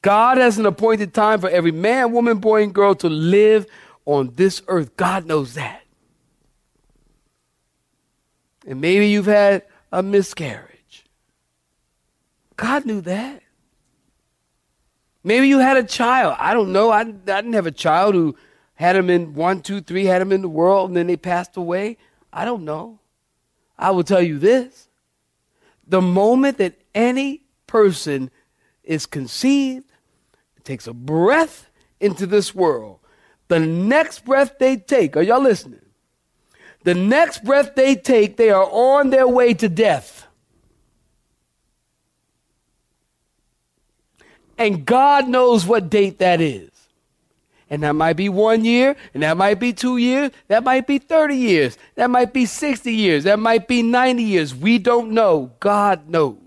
God 0.02 0.38
has 0.38 0.58
an 0.58 0.66
appointed 0.66 1.14
time 1.14 1.40
for 1.40 1.48
every 1.48 1.70
man, 1.70 2.10
woman, 2.10 2.38
boy, 2.38 2.64
and 2.64 2.74
girl 2.74 2.96
to 2.96 3.08
live 3.08 3.66
on 4.04 4.32
this 4.34 4.62
earth. 4.68 4.96
God 4.96 5.26
knows 5.26 5.54
that. 5.54 5.82
And 8.66 8.80
maybe 8.80 9.08
you've 9.08 9.26
had 9.26 9.64
a 9.90 10.02
miscarriage. 10.02 11.04
God 12.56 12.86
knew 12.86 13.00
that. 13.02 13.42
Maybe 15.24 15.48
you 15.48 15.58
had 15.58 15.76
a 15.76 15.84
child. 15.84 16.36
I 16.38 16.54
don't 16.54 16.72
know. 16.72 16.90
I, 16.90 17.00
I 17.00 17.04
didn't 17.04 17.52
have 17.52 17.66
a 17.66 17.72
child 17.72 18.14
who 18.14 18.36
had 18.74 18.96
him 18.96 19.10
in 19.10 19.34
one, 19.34 19.62
two, 19.62 19.80
three, 19.80 20.04
had 20.04 20.22
him 20.22 20.32
in 20.32 20.42
the 20.42 20.48
world, 20.48 20.90
and 20.90 20.96
then 20.96 21.06
they 21.06 21.16
passed 21.16 21.56
away. 21.56 21.96
I 22.32 22.44
don't 22.44 22.64
know. 22.64 22.98
I 23.78 23.90
will 23.90 24.04
tell 24.04 24.22
you 24.22 24.38
this 24.38 24.88
the 25.86 26.00
moment 26.00 26.58
that 26.58 26.74
any 26.94 27.42
person 27.66 28.30
is 28.82 29.06
conceived, 29.06 29.90
takes 30.64 30.86
a 30.86 30.92
breath 30.92 31.68
into 32.00 32.26
this 32.26 32.54
world, 32.54 33.00
the 33.52 33.60
next 33.60 34.24
breath 34.24 34.58
they 34.58 34.78
take, 34.78 35.14
are 35.14 35.22
y'all 35.22 35.42
listening? 35.42 35.82
The 36.84 36.94
next 36.94 37.44
breath 37.44 37.74
they 37.74 37.94
take, 37.96 38.38
they 38.38 38.48
are 38.48 38.64
on 38.64 39.10
their 39.10 39.28
way 39.28 39.52
to 39.52 39.68
death. 39.68 40.26
And 44.56 44.86
God 44.86 45.28
knows 45.28 45.66
what 45.66 45.90
date 45.90 46.18
that 46.20 46.40
is. 46.40 46.70
And 47.68 47.82
that 47.82 47.92
might 47.92 48.14
be 48.14 48.30
one 48.30 48.64
year, 48.64 48.96
and 49.12 49.22
that 49.22 49.36
might 49.36 49.60
be 49.60 49.74
two 49.74 49.98
years, 49.98 50.30
that 50.48 50.64
might 50.64 50.86
be 50.86 50.98
30 50.98 51.36
years, 51.36 51.76
that 51.96 52.08
might 52.08 52.32
be 52.32 52.46
60 52.46 52.90
years, 52.90 53.24
that 53.24 53.38
might 53.38 53.68
be 53.68 53.82
90 53.82 54.22
years. 54.22 54.54
We 54.54 54.78
don't 54.78 55.10
know. 55.10 55.52
God 55.60 56.08
knows. 56.08 56.38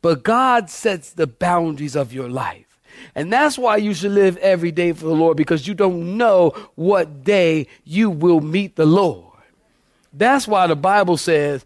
But 0.00 0.22
God 0.22 0.70
sets 0.70 1.10
the 1.10 1.26
boundaries 1.26 1.96
of 1.96 2.12
your 2.12 2.28
life. 2.28 2.65
And 3.14 3.32
that's 3.32 3.58
why 3.58 3.76
you 3.76 3.94
should 3.94 4.12
live 4.12 4.36
every 4.38 4.72
day 4.72 4.92
for 4.92 5.06
the 5.06 5.14
Lord 5.14 5.36
because 5.36 5.66
you 5.66 5.74
don't 5.74 6.16
know 6.16 6.50
what 6.74 7.24
day 7.24 7.68
you 7.84 8.10
will 8.10 8.40
meet 8.40 8.76
the 8.76 8.86
Lord. 8.86 9.24
That's 10.12 10.48
why 10.48 10.66
the 10.66 10.76
Bible 10.76 11.16
says, 11.16 11.64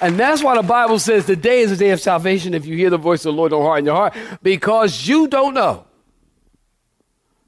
And 0.00 0.18
that's 0.18 0.42
why 0.42 0.54
the 0.54 0.62
Bible 0.62 0.98
says 0.98 1.26
the 1.26 1.34
day 1.34 1.60
is 1.60 1.70
the 1.70 1.76
day 1.76 1.90
of 1.90 2.00
salvation 2.00 2.54
if 2.54 2.64
you 2.66 2.76
hear 2.76 2.90
the 2.90 2.98
voice 2.98 3.24
of 3.24 3.32
the 3.32 3.36
Lord, 3.36 3.50
don't 3.50 3.62
harden 3.62 3.86
your 3.86 3.96
heart, 3.96 4.16
because 4.42 5.08
you 5.08 5.26
don't 5.26 5.54
know 5.54 5.84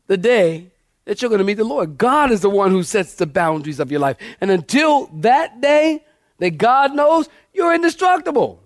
the 0.09 0.17
day 0.17 0.73
that 1.05 1.23
you're 1.23 1.29
going 1.29 1.39
to 1.39 1.45
meet 1.45 1.55
the 1.55 1.65
Lord. 1.65 1.97
God 1.97 2.31
is 2.33 2.41
the 2.41 2.51
one 2.51 2.73
who 2.73 2.83
sets 2.83 3.15
the 3.15 3.27
boundaries 3.27 3.79
of 3.79 3.91
your 3.91 4.01
life. 4.01 4.17
And 4.41 4.51
until 4.51 5.07
that 5.21 5.61
day 5.61 6.05
that 6.39 6.59
God 6.59 6.95
knows, 6.95 7.29
you're 7.55 7.75
indestructible. 7.75 8.60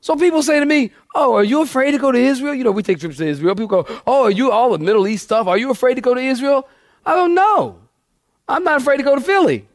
So 0.00 0.16
people 0.16 0.42
say 0.42 0.60
to 0.60 0.66
me, 0.66 0.92
Oh, 1.14 1.34
are 1.34 1.44
you 1.44 1.62
afraid 1.62 1.92
to 1.92 1.98
go 1.98 2.10
to 2.10 2.18
Israel? 2.18 2.54
You 2.54 2.64
know, 2.64 2.70
we 2.70 2.82
take 2.82 3.00
trips 3.00 3.18
to 3.18 3.26
Israel. 3.26 3.54
People 3.54 3.82
go, 3.82 4.02
Oh, 4.06 4.24
are 4.24 4.30
you 4.30 4.50
all 4.50 4.70
the 4.70 4.78
Middle 4.78 5.06
East 5.06 5.24
stuff? 5.24 5.46
Are 5.46 5.58
you 5.58 5.70
afraid 5.70 5.94
to 5.94 6.00
go 6.00 6.14
to 6.14 6.20
Israel? 6.20 6.68
I 7.04 7.14
don't 7.14 7.34
know. 7.34 7.78
I'm 8.48 8.64
not 8.64 8.80
afraid 8.80 8.96
to 8.98 9.02
go 9.02 9.14
to 9.14 9.20
Philly. 9.20 9.68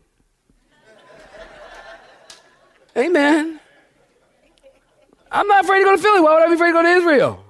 Amen. 2.98 3.60
I'm 5.32 5.48
not 5.48 5.64
afraid 5.64 5.80
to 5.80 5.86
go 5.86 5.96
to 5.96 6.02
Philly. 6.02 6.22
Why 6.22 6.34
would 6.34 6.44
I 6.44 6.48
be 6.48 6.54
afraid 6.54 6.70
to 6.70 6.74
go 6.74 6.84
to 6.84 6.90
Israel? 6.90 7.44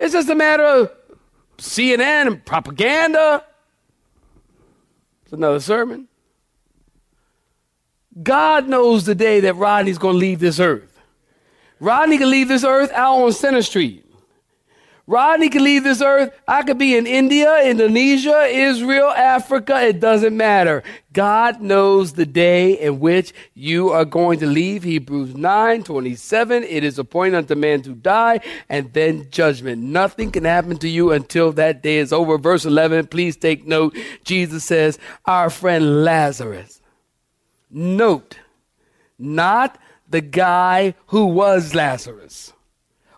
It's 0.00 0.12
just 0.12 0.28
a 0.28 0.34
matter 0.34 0.64
of 0.64 0.90
CNN 1.58 2.26
and 2.26 2.44
propaganda. 2.44 3.44
It's 5.24 5.32
another 5.32 5.60
sermon. 5.60 6.08
God 8.20 8.68
knows 8.68 9.04
the 9.04 9.14
day 9.14 9.40
that 9.40 9.54
Rodney's 9.54 9.98
going 9.98 10.14
to 10.14 10.18
leave 10.18 10.40
this 10.40 10.58
earth. 10.58 10.97
Rodney 11.80 12.18
can 12.18 12.30
leave 12.30 12.48
this 12.48 12.64
earth 12.64 12.92
out 12.92 13.16
on 13.16 13.32
Center 13.32 13.62
Street. 13.62 14.04
Rodney 15.08 15.48
can 15.48 15.64
leave 15.64 15.84
this 15.84 16.02
earth. 16.02 16.38
I 16.46 16.62
could 16.62 16.76
be 16.76 16.94
in 16.94 17.06
India, 17.06 17.62
Indonesia, 17.64 18.42
Israel, 18.42 19.08
Africa. 19.08 19.80
It 19.80 20.00
doesn't 20.00 20.36
matter. 20.36 20.82
God 21.14 21.62
knows 21.62 22.12
the 22.12 22.26
day 22.26 22.78
in 22.78 23.00
which 23.00 23.32
you 23.54 23.88
are 23.88 24.04
going 24.04 24.38
to 24.40 24.46
leave. 24.46 24.82
Hebrews 24.82 25.34
9 25.34 25.82
27. 25.82 26.62
It 26.62 26.84
is 26.84 26.98
appointed 26.98 27.38
unto 27.38 27.54
man 27.54 27.80
to 27.82 27.94
die 27.94 28.40
and 28.68 28.92
then 28.92 29.30
judgment. 29.30 29.82
Nothing 29.82 30.30
can 30.30 30.44
happen 30.44 30.76
to 30.76 30.88
you 30.88 31.12
until 31.12 31.52
that 31.52 31.82
day 31.82 31.96
is 31.96 32.12
over. 32.12 32.36
Verse 32.36 32.66
11. 32.66 33.06
Please 33.06 33.34
take 33.34 33.66
note. 33.66 33.96
Jesus 34.24 34.62
says, 34.64 34.98
Our 35.24 35.48
friend 35.48 36.04
Lazarus. 36.04 36.82
Note, 37.70 38.38
not 39.18 39.78
the 40.08 40.20
guy 40.20 40.94
who 41.08 41.26
was 41.26 41.74
Lazarus 41.74 42.52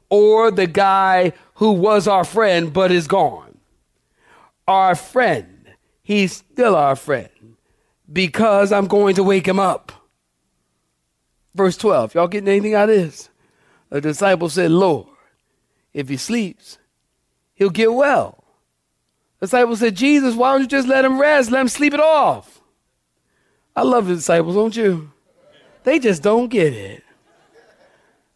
or 0.08 0.50
the 0.50 0.66
guy 0.66 1.32
who 1.54 1.72
was 1.72 2.08
our 2.08 2.24
friend 2.24 2.72
but 2.72 2.90
is 2.90 3.06
gone. 3.06 3.58
Our 4.66 4.94
friend, 4.94 5.68
he's 6.02 6.32
still 6.32 6.76
our 6.76 6.96
friend 6.96 7.56
because 8.12 8.72
I'm 8.72 8.86
going 8.86 9.14
to 9.16 9.22
wake 9.22 9.46
him 9.46 9.58
up. 9.60 9.92
Verse 11.54 11.76
12, 11.76 12.14
y'all 12.14 12.28
getting 12.28 12.48
anything 12.48 12.74
out 12.74 12.90
of 12.90 12.96
this? 12.96 13.28
The 13.88 14.00
disciple 14.00 14.48
said, 14.48 14.70
Lord, 14.70 15.08
if 15.92 16.08
he 16.08 16.16
sleeps, 16.16 16.78
he'll 17.54 17.70
get 17.70 17.92
well. 17.92 18.44
The 19.40 19.46
disciple 19.46 19.76
said, 19.76 19.96
Jesus, 19.96 20.34
why 20.34 20.52
don't 20.52 20.62
you 20.62 20.66
just 20.68 20.86
let 20.86 21.04
him 21.04 21.20
rest? 21.20 21.50
Let 21.50 21.62
him 21.62 21.68
sleep 21.68 21.94
it 21.94 22.00
off. 22.00 22.60
I 23.74 23.82
love 23.82 24.06
the 24.06 24.14
disciples, 24.14 24.54
don't 24.54 24.76
you? 24.76 25.10
They 25.84 25.98
just 25.98 26.22
don't 26.22 26.48
get 26.48 26.72
it. 26.72 27.02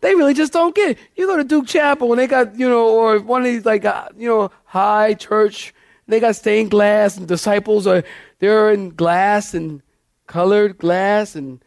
They 0.00 0.14
really 0.14 0.34
just 0.34 0.52
don't 0.52 0.74
get 0.74 0.90
it. 0.90 0.98
You 1.16 1.26
go 1.26 1.38
to 1.38 1.44
Duke 1.44 1.66
Chapel 1.66 2.12
and 2.12 2.18
they 2.18 2.26
got, 2.26 2.58
you 2.58 2.68
know, 2.68 2.88
or 2.88 3.20
one 3.20 3.40
of 3.40 3.46
these 3.46 3.64
like, 3.64 3.84
uh, 3.86 4.08
you 4.16 4.28
know, 4.28 4.50
high 4.64 5.14
church, 5.14 5.72
they 6.06 6.20
got 6.20 6.36
stained 6.36 6.70
glass 6.70 7.16
and 7.16 7.26
disciples 7.26 7.86
are, 7.86 8.04
they're 8.38 8.70
in 8.70 8.90
glass 8.90 9.54
and 9.54 9.80
colored 10.26 10.76
glass 10.76 11.34
and 11.34 11.64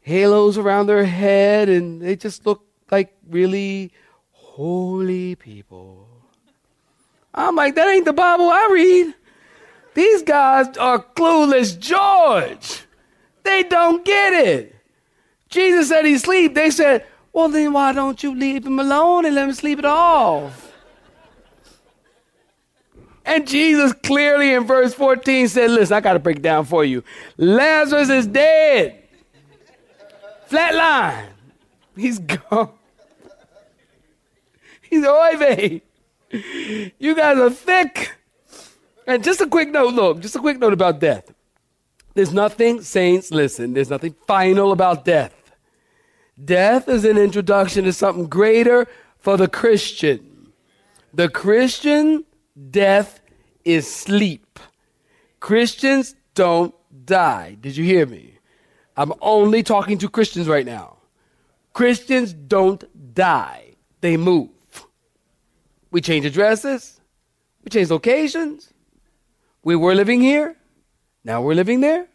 halos 0.00 0.58
around 0.58 0.86
their 0.86 1.04
head 1.04 1.68
and 1.68 2.00
they 2.00 2.14
just 2.14 2.46
look 2.46 2.64
like 2.90 3.16
really 3.28 3.92
holy 4.30 5.34
people. 5.34 6.08
I'm 7.34 7.56
like, 7.56 7.74
that 7.74 7.88
ain't 7.88 8.04
the 8.04 8.12
Bible 8.12 8.48
I 8.48 8.68
read. 8.70 9.14
These 9.94 10.22
guys 10.22 10.76
are 10.76 11.04
clueless 11.16 11.78
George. 11.78 12.84
They 13.42 13.62
don't 13.64 14.04
get 14.04 14.32
it. 14.34 14.76
Jesus 15.52 15.88
said 15.88 16.04
he 16.04 16.18
sleep. 16.18 16.54
They 16.54 16.70
said, 16.70 17.06
well, 17.32 17.48
then 17.48 17.72
why 17.72 17.92
don't 17.92 18.22
you 18.22 18.34
leave 18.34 18.66
him 18.66 18.78
alone 18.78 19.24
and 19.24 19.34
let 19.34 19.48
him 19.48 19.54
sleep 19.54 19.78
it 19.78 19.84
off? 19.84 20.72
And 23.24 23.46
Jesus 23.46 23.92
clearly 23.92 24.52
in 24.52 24.66
verse 24.66 24.94
14 24.94 25.48
said, 25.48 25.70
Listen, 25.70 25.96
I 25.96 26.00
got 26.00 26.14
to 26.14 26.18
break 26.18 26.42
down 26.42 26.64
for 26.64 26.84
you. 26.84 27.04
Lazarus 27.36 28.08
is 28.08 28.26
dead. 28.26 29.04
Flatline. 30.50 31.28
He's 31.96 32.18
gone. 32.18 32.70
He's 34.90 35.06
oy. 35.06 35.80
You 36.98 37.14
guys 37.14 37.38
are 37.38 37.50
thick. 37.50 38.16
And 39.06 39.22
just 39.22 39.40
a 39.40 39.46
quick 39.46 39.70
note, 39.70 39.94
look, 39.94 40.20
just 40.20 40.36
a 40.36 40.40
quick 40.40 40.58
note 40.58 40.72
about 40.72 40.98
death. 40.98 41.32
There's 42.14 42.32
nothing, 42.32 42.82
saints, 42.82 43.30
listen, 43.30 43.72
there's 43.72 43.90
nothing 43.90 44.14
final 44.26 44.72
about 44.72 45.04
death. 45.04 45.41
Death 46.42 46.88
is 46.88 47.04
an 47.04 47.18
introduction 47.18 47.84
to 47.84 47.92
something 47.92 48.26
greater 48.26 48.86
for 49.18 49.36
the 49.36 49.48
Christian. 49.48 50.52
The 51.14 51.28
Christian 51.28 52.24
death 52.70 53.20
is 53.64 53.92
sleep. 53.92 54.58
Christians 55.40 56.14
don't 56.34 56.74
die. 57.04 57.56
Did 57.60 57.76
you 57.76 57.84
hear 57.84 58.06
me? 58.06 58.38
I'm 58.96 59.12
only 59.20 59.62
talking 59.62 59.98
to 59.98 60.08
Christians 60.08 60.48
right 60.48 60.66
now. 60.66 60.96
Christians 61.72 62.32
don't 62.32 62.84
die, 63.14 63.74
they 64.00 64.16
move. 64.16 64.50
We 65.90 66.00
change 66.00 66.24
addresses, 66.24 67.00
we 67.64 67.70
change 67.70 67.90
locations. 67.90 68.68
We 69.64 69.76
were 69.76 69.94
living 69.94 70.20
here, 70.20 70.56
now 71.24 71.40
we're 71.40 71.54
living 71.54 71.80
there. 71.80 72.06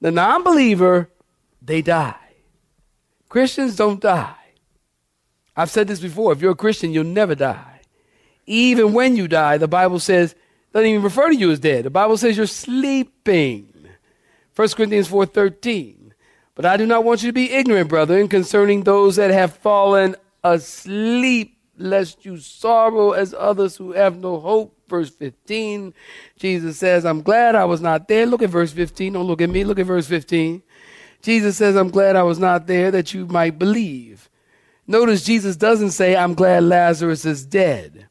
The 0.00 0.10
non 0.10 0.42
believer, 0.42 1.10
they 1.60 1.82
die. 1.82 2.19
Christians 3.30 3.76
don't 3.76 4.00
die. 4.00 4.34
I've 5.56 5.70
said 5.70 5.88
this 5.88 6.00
before 6.00 6.32
if 6.32 6.42
you're 6.42 6.52
a 6.52 6.56
Christian, 6.56 6.92
you'll 6.92 7.04
never 7.04 7.34
die. 7.34 7.80
Even 8.46 8.92
when 8.92 9.16
you 9.16 9.28
die, 9.28 9.56
the 9.56 9.68
Bible 9.68 10.00
says, 10.00 10.34
doesn't 10.72 10.88
even 10.88 11.02
refer 11.02 11.28
to 11.28 11.36
you 11.36 11.50
as 11.50 11.60
dead. 11.60 11.84
The 11.84 11.90
Bible 11.90 12.16
says 12.16 12.36
you're 12.36 12.46
sleeping. 12.46 13.72
1 14.54 14.68
Corinthians 14.70 15.08
4:13. 15.08 16.12
But 16.54 16.66
I 16.66 16.76
do 16.76 16.86
not 16.86 17.04
want 17.04 17.22
you 17.22 17.28
to 17.28 17.32
be 17.32 17.52
ignorant, 17.52 17.88
brethren, 17.88 18.28
concerning 18.28 18.82
those 18.82 19.16
that 19.16 19.30
have 19.30 19.54
fallen 19.54 20.16
asleep, 20.44 21.56
lest 21.78 22.24
you 22.24 22.36
sorrow 22.36 23.12
as 23.12 23.32
others 23.32 23.76
who 23.76 23.92
have 23.92 24.18
no 24.18 24.38
hope. 24.38 24.76
Verse 24.88 25.08
15. 25.08 25.94
Jesus 26.36 26.78
says, 26.78 27.06
I'm 27.06 27.22
glad 27.22 27.54
I 27.54 27.64
was 27.64 27.80
not 27.80 28.08
there. 28.08 28.26
Look 28.26 28.42
at 28.42 28.50
verse 28.50 28.72
15. 28.72 29.12
Don't 29.12 29.26
look 29.26 29.40
at 29.40 29.48
me. 29.48 29.62
Look 29.62 29.78
at 29.78 29.86
verse 29.86 30.08
15. 30.08 30.62
Jesus 31.22 31.56
says, 31.56 31.76
I'm 31.76 31.90
glad 31.90 32.16
I 32.16 32.22
was 32.22 32.38
not 32.38 32.66
there 32.66 32.90
that 32.90 33.12
you 33.12 33.26
might 33.26 33.58
believe. 33.58 34.28
Notice 34.86 35.22
Jesus 35.22 35.56
doesn't 35.56 35.90
say, 35.90 36.16
I'm 36.16 36.34
glad 36.34 36.64
Lazarus 36.64 37.24
is 37.24 37.44
dead. 37.44 38.08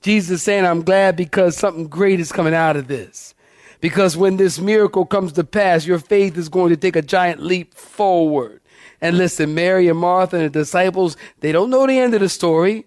Jesus 0.00 0.30
is 0.30 0.42
saying, 0.42 0.64
I'm 0.64 0.82
glad 0.82 1.16
because 1.16 1.56
something 1.56 1.86
great 1.86 2.20
is 2.20 2.32
coming 2.32 2.54
out 2.54 2.76
of 2.76 2.88
this. 2.88 3.34
Because 3.80 4.16
when 4.16 4.36
this 4.36 4.58
miracle 4.58 5.06
comes 5.06 5.32
to 5.34 5.44
pass, 5.44 5.86
your 5.86 5.98
faith 5.98 6.36
is 6.36 6.48
going 6.48 6.70
to 6.70 6.76
take 6.76 6.96
a 6.96 7.02
giant 7.02 7.40
leap 7.40 7.74
forward. 7.74 8.60
And 9.00 9.16
listen, 9.16 9.54
Mary 9.54 9.88
and 9.88 9.98
Martha 9.98 10.36
and 10.36 10.46
the 10.46 10.50
disciples, 10.50 11.16
they 11.40 11.52
don't 11.52 11.70
know 11.70 11.86
the 11.86 11.98
end 11.98 12.14
of 12.14 12.20
the 12.20 12.28
story. 12.28 12.86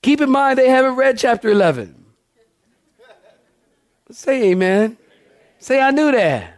Keep 0.00 0.22
in 0.22 0.30
mind, 0.30 0.58
they 0.58 0.68
haven't 0.68 0.96
read 0.96 1.18
chapter 1.18 1.48
11. 1.48 2.04
Say 4.10 4.50
amen. 4.50 4.96
Say, 5.58 5.80
I 5.80 5.90
knew 5.90 6.12
that. 6.12 6.53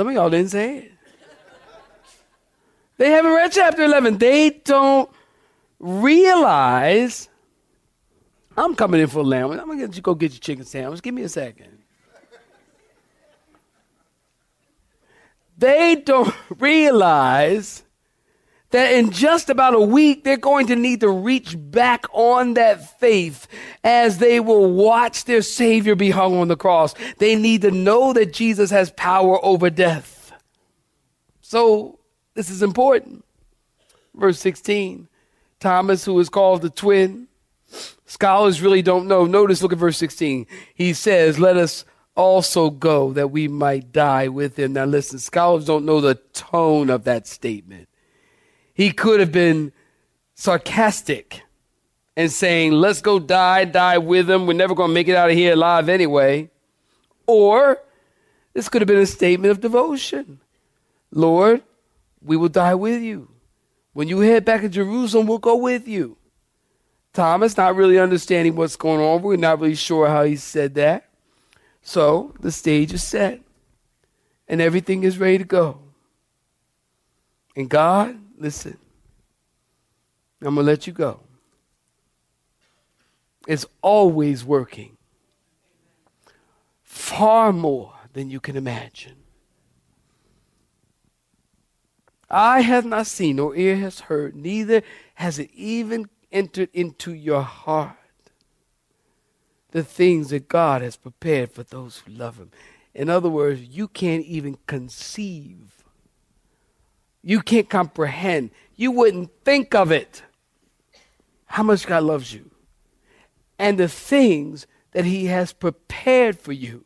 Some 0.00 0.08
of 0.08 0.14
y'all 0.14 0.30
didn't 0.30 0.48
say 0.48 0.78
it. 0.78 0.92
They 2.96 3.10
haven't 3.10 3.32
read 3.32 3.52
chapter 3.52 3.84
11. 3.84 4.16
They 4.16 4.48
don't 4.48 5.10
realize 5.78 7.28
I'm 8.56 8.74
coming 8.74 9.02
in 9.02 9.08
for 9.08 9.18
a 9.18 9.22
lamb. 9.22 9.50
I'm 9.50 9.66
going 9.66 9.90
to 9.90 10.00
go 10.00 10.14
get 10.14 10.32
your 10.32 10.40
chicken 10.40 10.64
sandwich. 10.64 11.02
Give 11.02 11.12
me 11.12 11.20
a 11.20 11.28
second. 11.28 11.82
They 15.58 15.96
don't 15.96 16.34
realize 16.58 17.82
that 18.70 18.92
in 18.92 19.10
just 19.10 19.50
about 19.50 19.74
a 19.74 19.80
week, 19.80 20.24
they're 20.24 20.36
going 20.36 20.66
to 20.68 20.76
need 20.76 21.00
to 21.00 21.10
reach 21.10 21.56
back 21.58 22.04
on 22.12 22.54
that 22.54 22.98
faith 23.00 23.46
as 23.82 24.18
they 24.18 24.40
will 24.40 24.70
watch 24.70 25.24
their 25.24 25.42
Savior 25.42 25.94
be 25.94 26.10
hung 26.10 26.36
on 26.36 26.48
the 26.48 26.56
cross. 26.56 26.94
They 27.18 27.36
need 27.36 27.62
to 27.62 27.70
know 27.70 28.12
that 28.12 28.32
Jesus 28.32 28.70
has 28.70 28.90
power 28.92 29.44
over 29.44 29.70
death. 29.70 30.32
So, 31.40 31.98
this 32.34 32.48
is 32.48 32.62
important. 32.62 33.24
Verse 34.14 34.38
16 34.38 35.08
Thomas, 35.58 36.04
who 36.04 36.18
is 36.18 36.30
called 36.30 36.62
the 36.62 36.70
twin, 36.70 37.28
Scholars 38.06 38.60
really 38.60 38.82
don't 38.82 39.06
know. 39.06 39.24
Notice, 39.24 39.62
look 39.62 39.72
at 39.72 39.78
verse 39.78 39.96
16. 39.96 40.46
He 40.74 40.92
says, 40.92 41.38
Let 41.38 41.56
us 41.56 41.84
also 42.16 42.70
go 42.70 43.12
that 43.12 43.28
we 43.28 43.46
might 43.46 43.92
die 43.92 44.28
with 44.28 44.58
him. 44.58 44.72
Now, 44.72 44.84
listen, 44.84 45.18
scholars 45.18 45.64
don't 45.64 45.84
know 45.84 46.00
the 46.00 46.16
tone 46.32 46.90
of 46.90 47.04
that 47.04 47.26
statement. 47.26 47.88
He 48.80 48.92
could 48.92 49.20
have 49.20 49.30
been 49.30 49.72
sarcastic 50.36 51.42
and 52.16 52.32
saying, 52.32 52.72
Let's 52.72 53.02
go 53.02 53.18
die, 53.18 53.66
die 53.66 53.98
with 53.98 54.30
him. 54.30 54.46
We're 54.46 54.54
never 54.54 54.74
going 54.74 54.88
to 54.88 54.94
make 54.94 55.06
it 55.06 55.14
out 55.14 55.28
of 55.28 55.36
here 55.36 55.52
alive 55.52 55.90
anyway. 55.90 56.48
Or 57.26 57.76
this 58.54 58.70
could 58.70 58.80
have 58.80 58.86
been 58.86 58.96
a 58.96 59.04
statement 59.04 59.50
of 59.50 59.60
devotion 59.60 60.40
Lord, 61.10 61.62
we 62.22 62.38
will 62.38 62.48
die 62.48 62.74
with 62.74 63.02
you. 63.02 63.28
When 63.92 64.08
you 64.08 64.20
head 64.20 64.46
back 64.46 64.62
to 64.62 64.68
Jerusalem, 64.70 65.26
we'll 65.26 65.36
go 65.36 65.56
with 65.56 65.86
you. 65.86 66.16
Thomas, 67.12 67.58
not 67.58 67.76
really 67.76 67.98
understanding 67.98 68.56
what's 68.56 68.76
going 68.76 69.02
on. 69.02 69.20
We're 69.20 69.36
not 69.36 69.60
really 69.60 69.74
sure 69.74 70.08
how 70.08 70.24
he 70.24 70.36
said 70.36 70.74
that. 70.76 71.06
So 71.82 72.32
the 72.40 72.50
stage 72.50 72.94
is 72.94 73.02
set 73.02 73.42
and 74.48 74.62
everything 74.62 75.02
is 75.02 75.18
ready 75.18 75.36
to 75.36 75.44
go. 75.44 75.80
And 77.54 77.68
God, 77.68 78.16
listen, 78.40 78.76
I'm 80.40 80.54
going 80.54 80.66
to 80.66 80.72
let 80.72 80.86
you 80.86 80.92
go. 80.92 81.20
It's 83.46 83.66
always 83.82 84.44
working 84.44 84.96
far 86.82 87.52
more 87.52 87.94
than 88.12 88.30
you 88.30 88.40
can 88.40 88.56
imagine. 88.56 89.16
Eye 92.28 92.60
has 92.62 92.84
not 92.84 93.06
seen, 93.06 93.36
nor 93.36 93.56
ear 93.56 93.76
has 93.76 94.00
heard, 94.00 94.36
neither 94.36 94.82
has 95.14 95.38
it 95.38 95.50
even 95.52 96.08
entered 96.30 96.68
into 96.72 97.12
your 97.12 97.42
heart 97.42 97.96
the 99.72 99.82
things 99.82 100.30
that 100.30 100.48
God 100.48 100.82
has 100.82 100.96
prepared 100.96 101.50
for 101.50 101.62
those 101.62 101.98
who 101.98 102.12
love 102.12 102.38
Him. 102.38 102.50
In 102.94 103.08
other 103.08 103.28
words, 103.28 103.62
you 103.62 103.88
can't 103.88 104.24
even 104.24 104.58
conceive, 104.66 105.79
you 107.22 107.40
can't 107.40 107.68
comprehend, 107.68 108.50
you 108.76 108.90
wouldn't 108.90 109.30
think 109.44 109.74
of 109.74 109.92
it 109.92 110.22
how 111.46 111.62
much 111.62 111.86
God 111.86 112.04
loves 112.04 112.32
you 112.32 112.50
and 113.58 113.78
the 113.78 113.88
things 113.88 114.66
that 114.92 115.04
He 115.04 115.26
has 115.26 115.52
prepared 115.52 116.38
for 116.38 116.52
you 116.52 116.84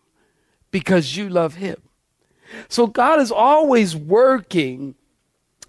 because 0.70 1.16
you 1.16 1.28
love 1.28 1.54
Him. 1.54 1.76
So 2.68 2.86
God 2.86 3.20
is 3.20 3.30
always 3.30 3.94
working 3.96 4.94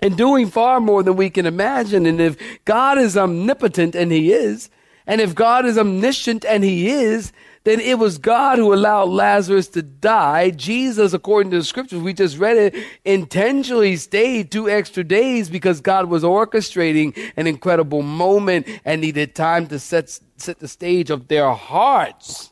and 0.02 0.18
doing 0.18 0.50
far 0.50 0.80
more 0.80 1.04
than 1.04 1.16
we 1.16 1.30
can 1.30 1.46
imagine. 1.46 2.06
And 2.06 2.20
if 2.20 2.38
God 2.66 2.98
is 2.98 3.16
omnipotent, 3.18 3.96
and 3.96 4.12
He 4.12 4.32
is, 4.34 4.70
and 5.08 5.22
if 5.22 5.36
God 5.36 5.66
is 5.66 5.78
omniscient, 5.78 6.44
and 6.44 6.64
He 6.64 6.90
is, 6.90 7.32
then 7.66 7.80
it 7.80 7.98
was 7.98 8.20
God 8.20 8.60
who 8.60 8.74
allowed 8.74 9.10
Lazarus 9.10 9.68
to 9.70 9.82
die. 9.82 10.52
Jesus, 10.52 11.14
according 11.14 11.52
to 11.52 11.58
the 11.58 11.64
scriptures, 11.64 12.00
we 12.00 12.14
just 12.14 12.38
read 12.38 12.58
it, 12.58 12.76
intentionally 13.04 13.96
stayed 13.98 14.52
two 14.52 14.70
extra 14.70 15.04
days 15.04 15.50
because 15.50 15.82
God 15.82 16.06
was 16.06 16.24
orchestrating 16.24 17.18
an 17.36 17.48
incredible 17.48 18.04
moment 18.04 18.68
and 18.86 19.02
needed 19.02 19.34
time 19.34 19.66
to 19.68 19.80
set, 19.80 20.20
set 20.38 20.60
the 20.60 20.68
stage 20.68 21.10
of 21.10 21.28
their 21.28 21.52
hearts 21.52 22.52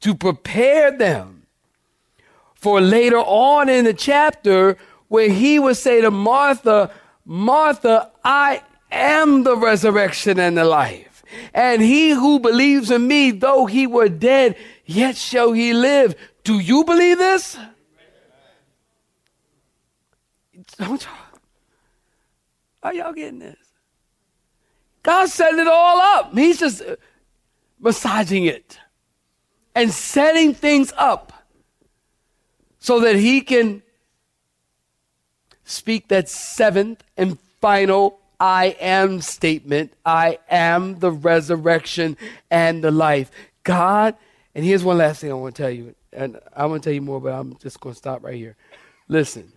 to 0.00 0.14
prepare 0.14 0.96
them 0.96 1.42
for 2.54 2.80
later 2.80 3.18
on 3.18 3.68
in 3.68 3.84
the 3.84 3.92
chapter 3.92 4.78
where 5.08 5.28
he 5.28 5.58
would 5.58 5.76
say 5.76 6.00
to 6.00 6.10
Martha, 6.10 6.90
Martha, 7.26 8.10
I 8.24 8.62
am 8.90 9.42
the 9.42 9.58
resurrection 9.58 10.40
and 10.40 10.56
the 10.56 10.64
life. 10.64 11.11
And 11.54 11.82
he 11.82 12.10
who 12.10 12.38
believes 12.40 12.90
in 12.90 13.06
me, 13.06 13.30
though 13.30 13.66
he 13.66 13.86
were 13.86 14.08
dead, 14.08 14.56
yet 14.84 15.16
shall 15.16 15.52
he 15.52 15.72
live. 15.72 16.14
Do 16.44 16.58
you 16.58 16.84
believe 16.84 17.18
this? 17.18 17.58
Don't 20.78 21.04
y'all, 21.04 21.40
are 22.82 22.94
y'all 22.94 23.12
getting 23.12 23.38
this? 23.38 23.56
God 25.02 25.28
setting 25.28 25.60
it 25.60 25.66
all 25.66 26.00
up. 26.00 26.32
He's 26.34 26.60
just 26.60 26.82
massaging 27.78 28.44
it 28.44 28.78
and 29.74 29.92
setting 29.92 30.54
things 30.54 30.92
up 30.96 31.32
so 32.78 33.00
that 33.00 33.16
he 33.16 33.40
can 33.40 33.82
speak 35.64 36.08
that 36.08 36.28
seventh 36.28 37.02
and 37.16 37.38
final 37.60 38.21
I 38.42 38.76
am 38.80 39.20
statement. 39.20 39.92
I 40.04 40.40
am 40.50 40.98
the 40.98 41.12
resurrection 41.12 42.16
and 42.50 42.82
the 42.82 42.90
life. 42.90 43.30
God, 43.62 44.16
and 44.52 44.64
here's 44.64 44.82
one 44.82 44.98
last 44.98 45.20
thing 45.20 45.30
I 45.30 45.34
want 45.34 45.54
to 45.54 45.62
tell 45.62 45.70
you. 45.70 45.94
And 46.12 46.40
I 46.52 46.66
want 46.66 46.82
to 46.82 46.88
tell 46.88 46.92
you 46.92 47.02
more, 47.02 47.20
but 47.20 47.32
I'm 47.32 47.56
just 47.58 47.78
going 47.78 47.92
to 47.92 47.96
stop 47.96 48.24
right 48.24 48.34
here. 48.34 48.56
Listen. 49.06 49.52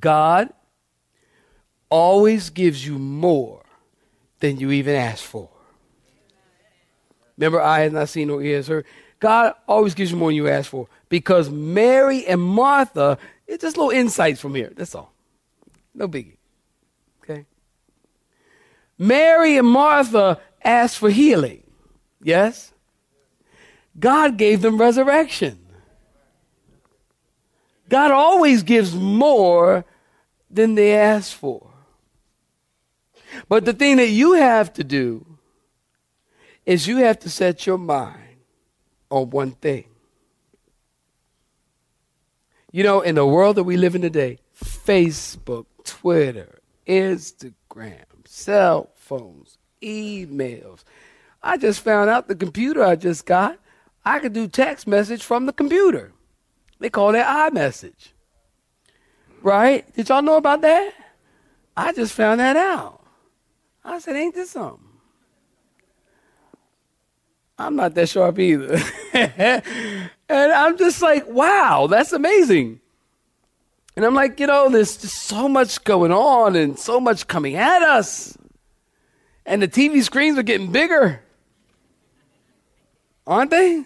God 0.00 0.48
always 1.90 2.48
gives 2.48 2.86
you 2.86 2.98
more 2.98 3.66
than 4.40 4.58
you 4.58 4.70
even 4.70 4.94
ask 4.94 5.22
for. 5.22 5.50
Remember, 7.36 7.60
I 7.60 7.80
have 7.80 7.92
not 7.92 8.08
seen 8.08 8.28
nor 8.28 8.42
ears 8.42 8.68
heard. 8.68 8.86
God 9.20 9.52
always 9.68 9.92
gives 9.92 10.10
you 10.10 10.16
more 10.16 10.30
than 10.30 10.36
you 10.36 10.48
ask 10.48 10.70
for. 10.70 10.88
Because 11.10 11.50
Mary 11.50 12.24
and 12.24 12.40
Martha, 12.40 13.18
it's 13.46 13.60
just 13.60 13.76
little 13.76 13.90
insights 13.90 14.40
from 14.40 14.54
here. 14.54 14.72
That's 14.74 14.94
all. 14.94 15.12
No 15.94 16.08
biggie. 16.08 16.36
Mary 19.02 19.56
and 19.56 19.66
Martha 19.66 20.40
asked 20.62 20.98
for 20.98 21.10
healing. 21.10 21.64
Yes? 22.22 22.72
God 23.98 24.36
gave 24.36 24.62
them 24.62 24.78
resurrection. 24.78 25.58
God 27.88 28.12
always 28.12 28.62
gives 28.62 28.94
more 28.94 29.84
than 30.48 30.76
they 30.76 30.96
ask 30.96 31.36
for. 31.36 31.68
But 33.48 33.64
the 33.64 33.72
thing 33.72 33.96
that 33.96 34.10
you 34.10 34.34
have 34.34 34.72
to 34.74 34.84
do 34.84 35.26
is 36.64 36.86
you 36.86 36.98
have 36.98 37.18
to 37.20 37.28
set 37.28 37.66
your 37.66 37.78
mind 37.78 38.36
on 39.10 39.30
one 39.30 39.50
thing. 39.50 39.86
You 42.70 42.84
know, 42.84 43.00
in 43.00 43.16
the 43.16 43.26
world 43.26 43.56
that 43.56 43.64
we 43.64 43.76
live 43.76 43.96
in 43.96 44.02
today, 44.02 44.38
Facebook, 44.64 45.66
Twitter, 45.82 46.60
Instagram, 46.86 48.04
cell 48.24 48.91
phones, 49.02 49.58
emails. 49.82 50.84
I 51.42 51.56
just 51.56 51.80
found 51.80 52.08
out 52.08 52.28
the 52.28 52.36
computer 52.36 52.82
I 52.82 52.96
just 52.96 53.26
got, 53.26 53.58
I 54.04 54.18
could 54.18 54.32
do 54.32 54.48
text 54.48 54.86
message 54.86 55.22
from 55.22 55.46
the 55.46 55.52
computer. 55.52 56.12
They 56.78 56.90
call 56.90 57.12
that 57.12 57.52
iMessage. 57.52 58.12
Right? 59.42 59.92
Did 59.94 60.08
y'all 60.08 60.22
know 60.22 60.36
about 60.36 60.60
that? 60.62 60.94
I 61.76 61.92
just 61.92 62.12
found 62.12 62.40
that 62.40 62.56
out. 62.56 63.04
I 63.84 63.98
said, 63.98 64.16
ain't 64.16 64.34
this 64.34 64.50
something? 64.50 64.88
I'm 67.58 67.76
not 67.76 67.94
that 67.94 68.08
sharp 68.08 68.38
either. 68.38 68.80
and 69.12 70.10
I'm 70.28 70.76
just 70.78 71.02
like, 71.02 71.26
wow, 71.28 71.86
that's 71.88 72.12
amazing. 72.12 72.80
And 73.96 74.04
I'm 74.04 74.14
like, 74.14 74.40
you 74.40 74.46
know, 74.46 74.68
there's 74.68 74.96
just 74.96 75.22
so 75.22 75.48
much 75.48 75.82
going 75.84 76.12
on 76.12 76.56
and 76.56 76.78
so 76.78 76.98
much 76.98 77.26
coming 77.26 77.56
at 77.56 77.82
us. 77.82 78.36
And 79.44 79.60
the 79.60 79.68
TV 79.68 80.02
screens 80.02 80.38
are 80.38 80.42
getting 80.42 80.70
bigger. 80.70 81.22
Aren't 83.26 83.50
they? 83.50 83.84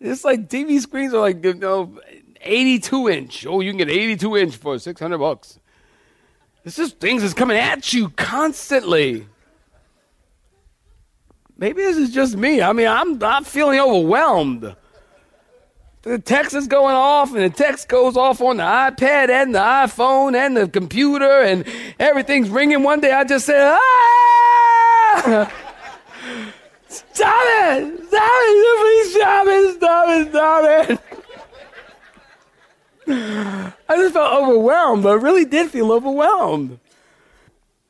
It's 0.00 0.24
like 0.24 0.48
TV 0.48 0.80
screens 0.80 1.12
are 1.12 1.20
like, 1.20 1.44
you 1.44 1.54
know, 1.54 1.98
82 2.40 3.08
inch. 3.08 3.46
Oh, 3.46 3.60
you 3.60 3.70
can 3.70 3.78
get 3.78 3.90
82 3.90 4.36
inch 4.36 4.56
for 4.56 4.78
600 4.78 5.18
bucks. 5.18 5.58
It's 6.64 6.76
just 6.76 7.00
things 7.00 7.22
that's 7.22 7.34
coming 7.34 7.56
at 7.56 7.92
you 7.92 8.10
constantly. 8.10 9.26
Maybe 11.56 11.82
this 11.82 11.96
is 11.96 12.12
just 12.12 12.36
me. 12.36 12.62
I 12.62 12.72
mean, 12.72 12.86
I'm, 12.86 13.22
I'm 13.22 13.44
feeling 13.44 13.80
overwhelmed. 13.80 14.76
The 16.02 16.18
text 16.18 16.54
is 16.54 16.68
going 16.68 16.94
off, 16.94 17.34
and 17.34 17.42
the 17.42 17.50
text 17.50 17.88
goes 17.88 18.16
off 18.16 18.40
on 18.40 18.58
the 18.58 18.62
iPad 18.62 19.28
and 19.28 19.54
the 19.54 19.58
iPhone 19.58 20.36
and 20.36 20.56
the 20.56 20.68
computer, 20.68 21.42
and 21.42 21.64
everything's 21.98 22.48
ringing. 22.48 22.84
One 22.84 23.00
day 23.00 23.12
I 23.12 23.24
just 23.24 23.46
said, 23.46 23.60
ah! 23.60 24.27
Stop 25.20 25.50
it! 26.90 28.06
Stop 28.08 28.32
it! 28.44 28.78
Please 28.80 29.14
stop 29.14 29.46
it! 29.46 29.74
Stop 29.76 30.08
it! 30.08 30.28
Stop 30.28 30.64
it! 30.90 31.00
I 33.88 33.96
just 33.96 34.12
felt 34.14 34.42
overwhelmed. 34.42 35.06
I 35.06 35.14
really 35.14 35.44
did 35.44 35.70
feel 35.70 35.92
overwhelmed. 35.92 36.78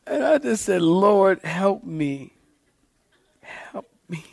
And 0.07 0.25
I 0.25 0.39
just 0.39 0.65
said, 0.65 0.81
Lord, 0.81 1.43
help 1.43 1.85
me. 1.85 2.33
Help 3.43 3.91
me. 4.09 4.25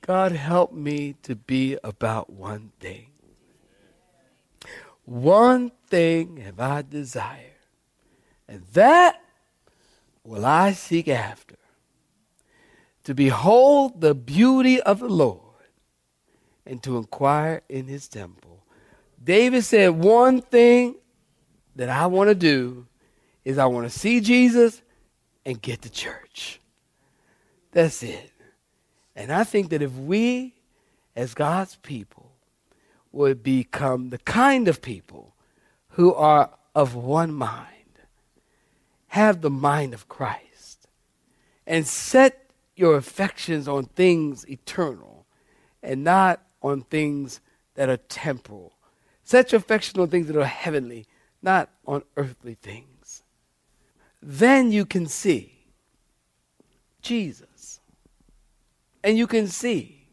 God, 0.00 0.32
help 0.32 0.72
me 0.72 1.16
to 1.22 1.34
be 1.34 1.76
about 1.82 2.30
one 2.30 2.72
thing. 2.78 3.08
One 5.04 5.72
thing 5.88 6.38
have 6.38 6.60
I 6.60 6.82
desired, 6.82 7.52
and 8.48 8.62
that 8.72 9.20
will 10.24 10.44
I 10.44 10.72
seek 10.72 11.08
after 11.08 11.56
to 13.04 13.14
behold 13.14 14.00
the 14.00 14.14
beauty 14.14 14.80
of 14.80 15.00
the 15.00 15.08
Lord 15.08 15.40
and 16.66 16.82
to 16.82 16.96
inquire 16.96 17.62
in 17.68 17.86
his 17.86 18.08
temple. 18.08 18.64
David 19.22 19.64
said, 19.64 19.90
One 19.90 20.40
thing 20.40 20.96
that 21.76 21.88
I 21.88 22.06
want 22.06 22.30
to 22.30 22.34
do 22.34 22.86
is 23.44 23.58
I 23.58 23.66
want 23.66 23.90
to 23.90 23.98
see 23.98 24.20
Jesus 24.20 24.80
and 25.44 25.60
get 25.60 25.82
to 25.82 25.90
church. 25.90 26.60
That's 27.72 28.02
it. 28.02 28.32
And 29.14 29.32
I 29.32 29.44
think 29.44 29.70
that 29.70 29.82
if 29.82 29.92
we, 29.92 30.54
as 31.14 31.34
God's 31.34 31.76
people, 31.76 32.32
would 33.12 33.42
become 33.42 34.10
the 34.10 34.18
kind 34.18 34.66
of 34.66 34.82
people 34.82 35.34
who 35.90 36.14
are 36.14 36.50
of 36.74 36.94
one 36.94 37.32
mind, 37.32 37.73
have 39.14 39.42
the 39.42 39.50
mind 39.50 39.94
of 39.94 40.08
Christ, 40.08 40.88
and 41.68 41.86
set 41.86 42.50
your 42.74 42.96
affections 42.96 43.68
on 43.68 43.84
things 43.84 44.44
eternal 44.48 45.24
and 45.84 46.02
not 46.02 46.42
on 46.60 46.80
things 46.80 47.40
that 47.76 47.88
are 47.88 47.96
temporal. 47.96 48.72
Set 49.22 49.52
your 49.52 49.60
affection 49.60 50.00
on 50.00 50.08
things 50.08 50.26
that 50.26 50.36
are 50.36 50.44
heavenly, 50.44 51.06
not 51.40 51.70
on 51.86 52.02
earthly 52.16 52.54
things. 52.54 53.22
Then 54.20 54.72
you 54.72 54.84
can 54.84 55.06
see 55.06 55.68
Jesus 57.00 57.78
and 59.04 59.16
you 59.16 59.28
can 59.28 59.46
see 59.46 60.08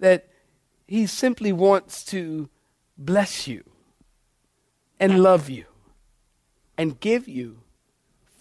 that 0.00 0.28
he 0.86 1.06
simply 1.06 1.50
wants 1.50 2.04
to 2.04 2.50
bless 2.98 3.48
you 3.48 3.64
and 5.00 5.22
love 5.22 5.48
you 5.48 5.64
and 6.76 7.00
give 7.00 7.26
you 7.26 7.62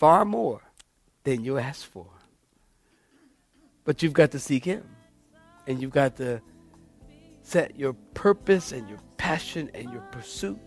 far 0.05 0.23
more 0.23 0.61
than 1.23 1.43
you 1.43 1.57
ask 1.57 1.83
for. 1.83 2.05
But 3.85 4.03
you've 4.03 4.13
got 4.13 4.29
to 4.33 4.39
seek 4.39 4.63
him. 4.63 4.83
And 5.65 5.81
you've 5.81 5.97
got 6.03 6.17
to 6.17 6.41
set 7.41 7.75
your 7.75 7.93
purpose 8.13 8.71
and 8.71 8.87
your 8.87 8.99
passion 9.17 9.71
and 9.73 9.91
your 9.91 10.03
pursuit. 10.11 10.59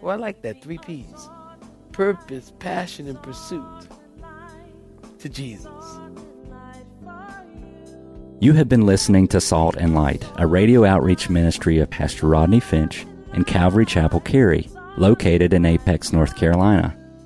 Well, 0.00 0.14
I 0.14 0.16
like 0.16 0.40
that. 0.40 0.62
Three 0.62 0.78
P's 0.78 1.28
purpose, 1.92 2.54
passion, 2.58 3.06
and 3.06 3.22
pursuit 3.22 3.86
to 5.18 5.28
Jesus. 5.28 5.84
You 8.40 8.54
have 8.54 8.68
been 8.70 8.86
listening 8.86 9.28
to 9.28 9.42
Salt 9.42 9.76
and 9.76 9.94
Light, 9.94 10.26
a 10.36 10.46
radio 10.46 10.86
outreach 10.86 11.28
ministry 11.28 11.80
of 11.80 11.90
Pastor 11.90 12.28
Rodney 12.28 12.60
Finch 12.60 13.04
and 13.34 13.46
Calvary 13.46 13.84
Chapel 13.84 14.20
Cary, 14.20 14.70
located 14.96 15.52
in 15.52 15.66
Apex, 15.66 16.14
North 16.14 16.34
Carolina. 16.34 16.96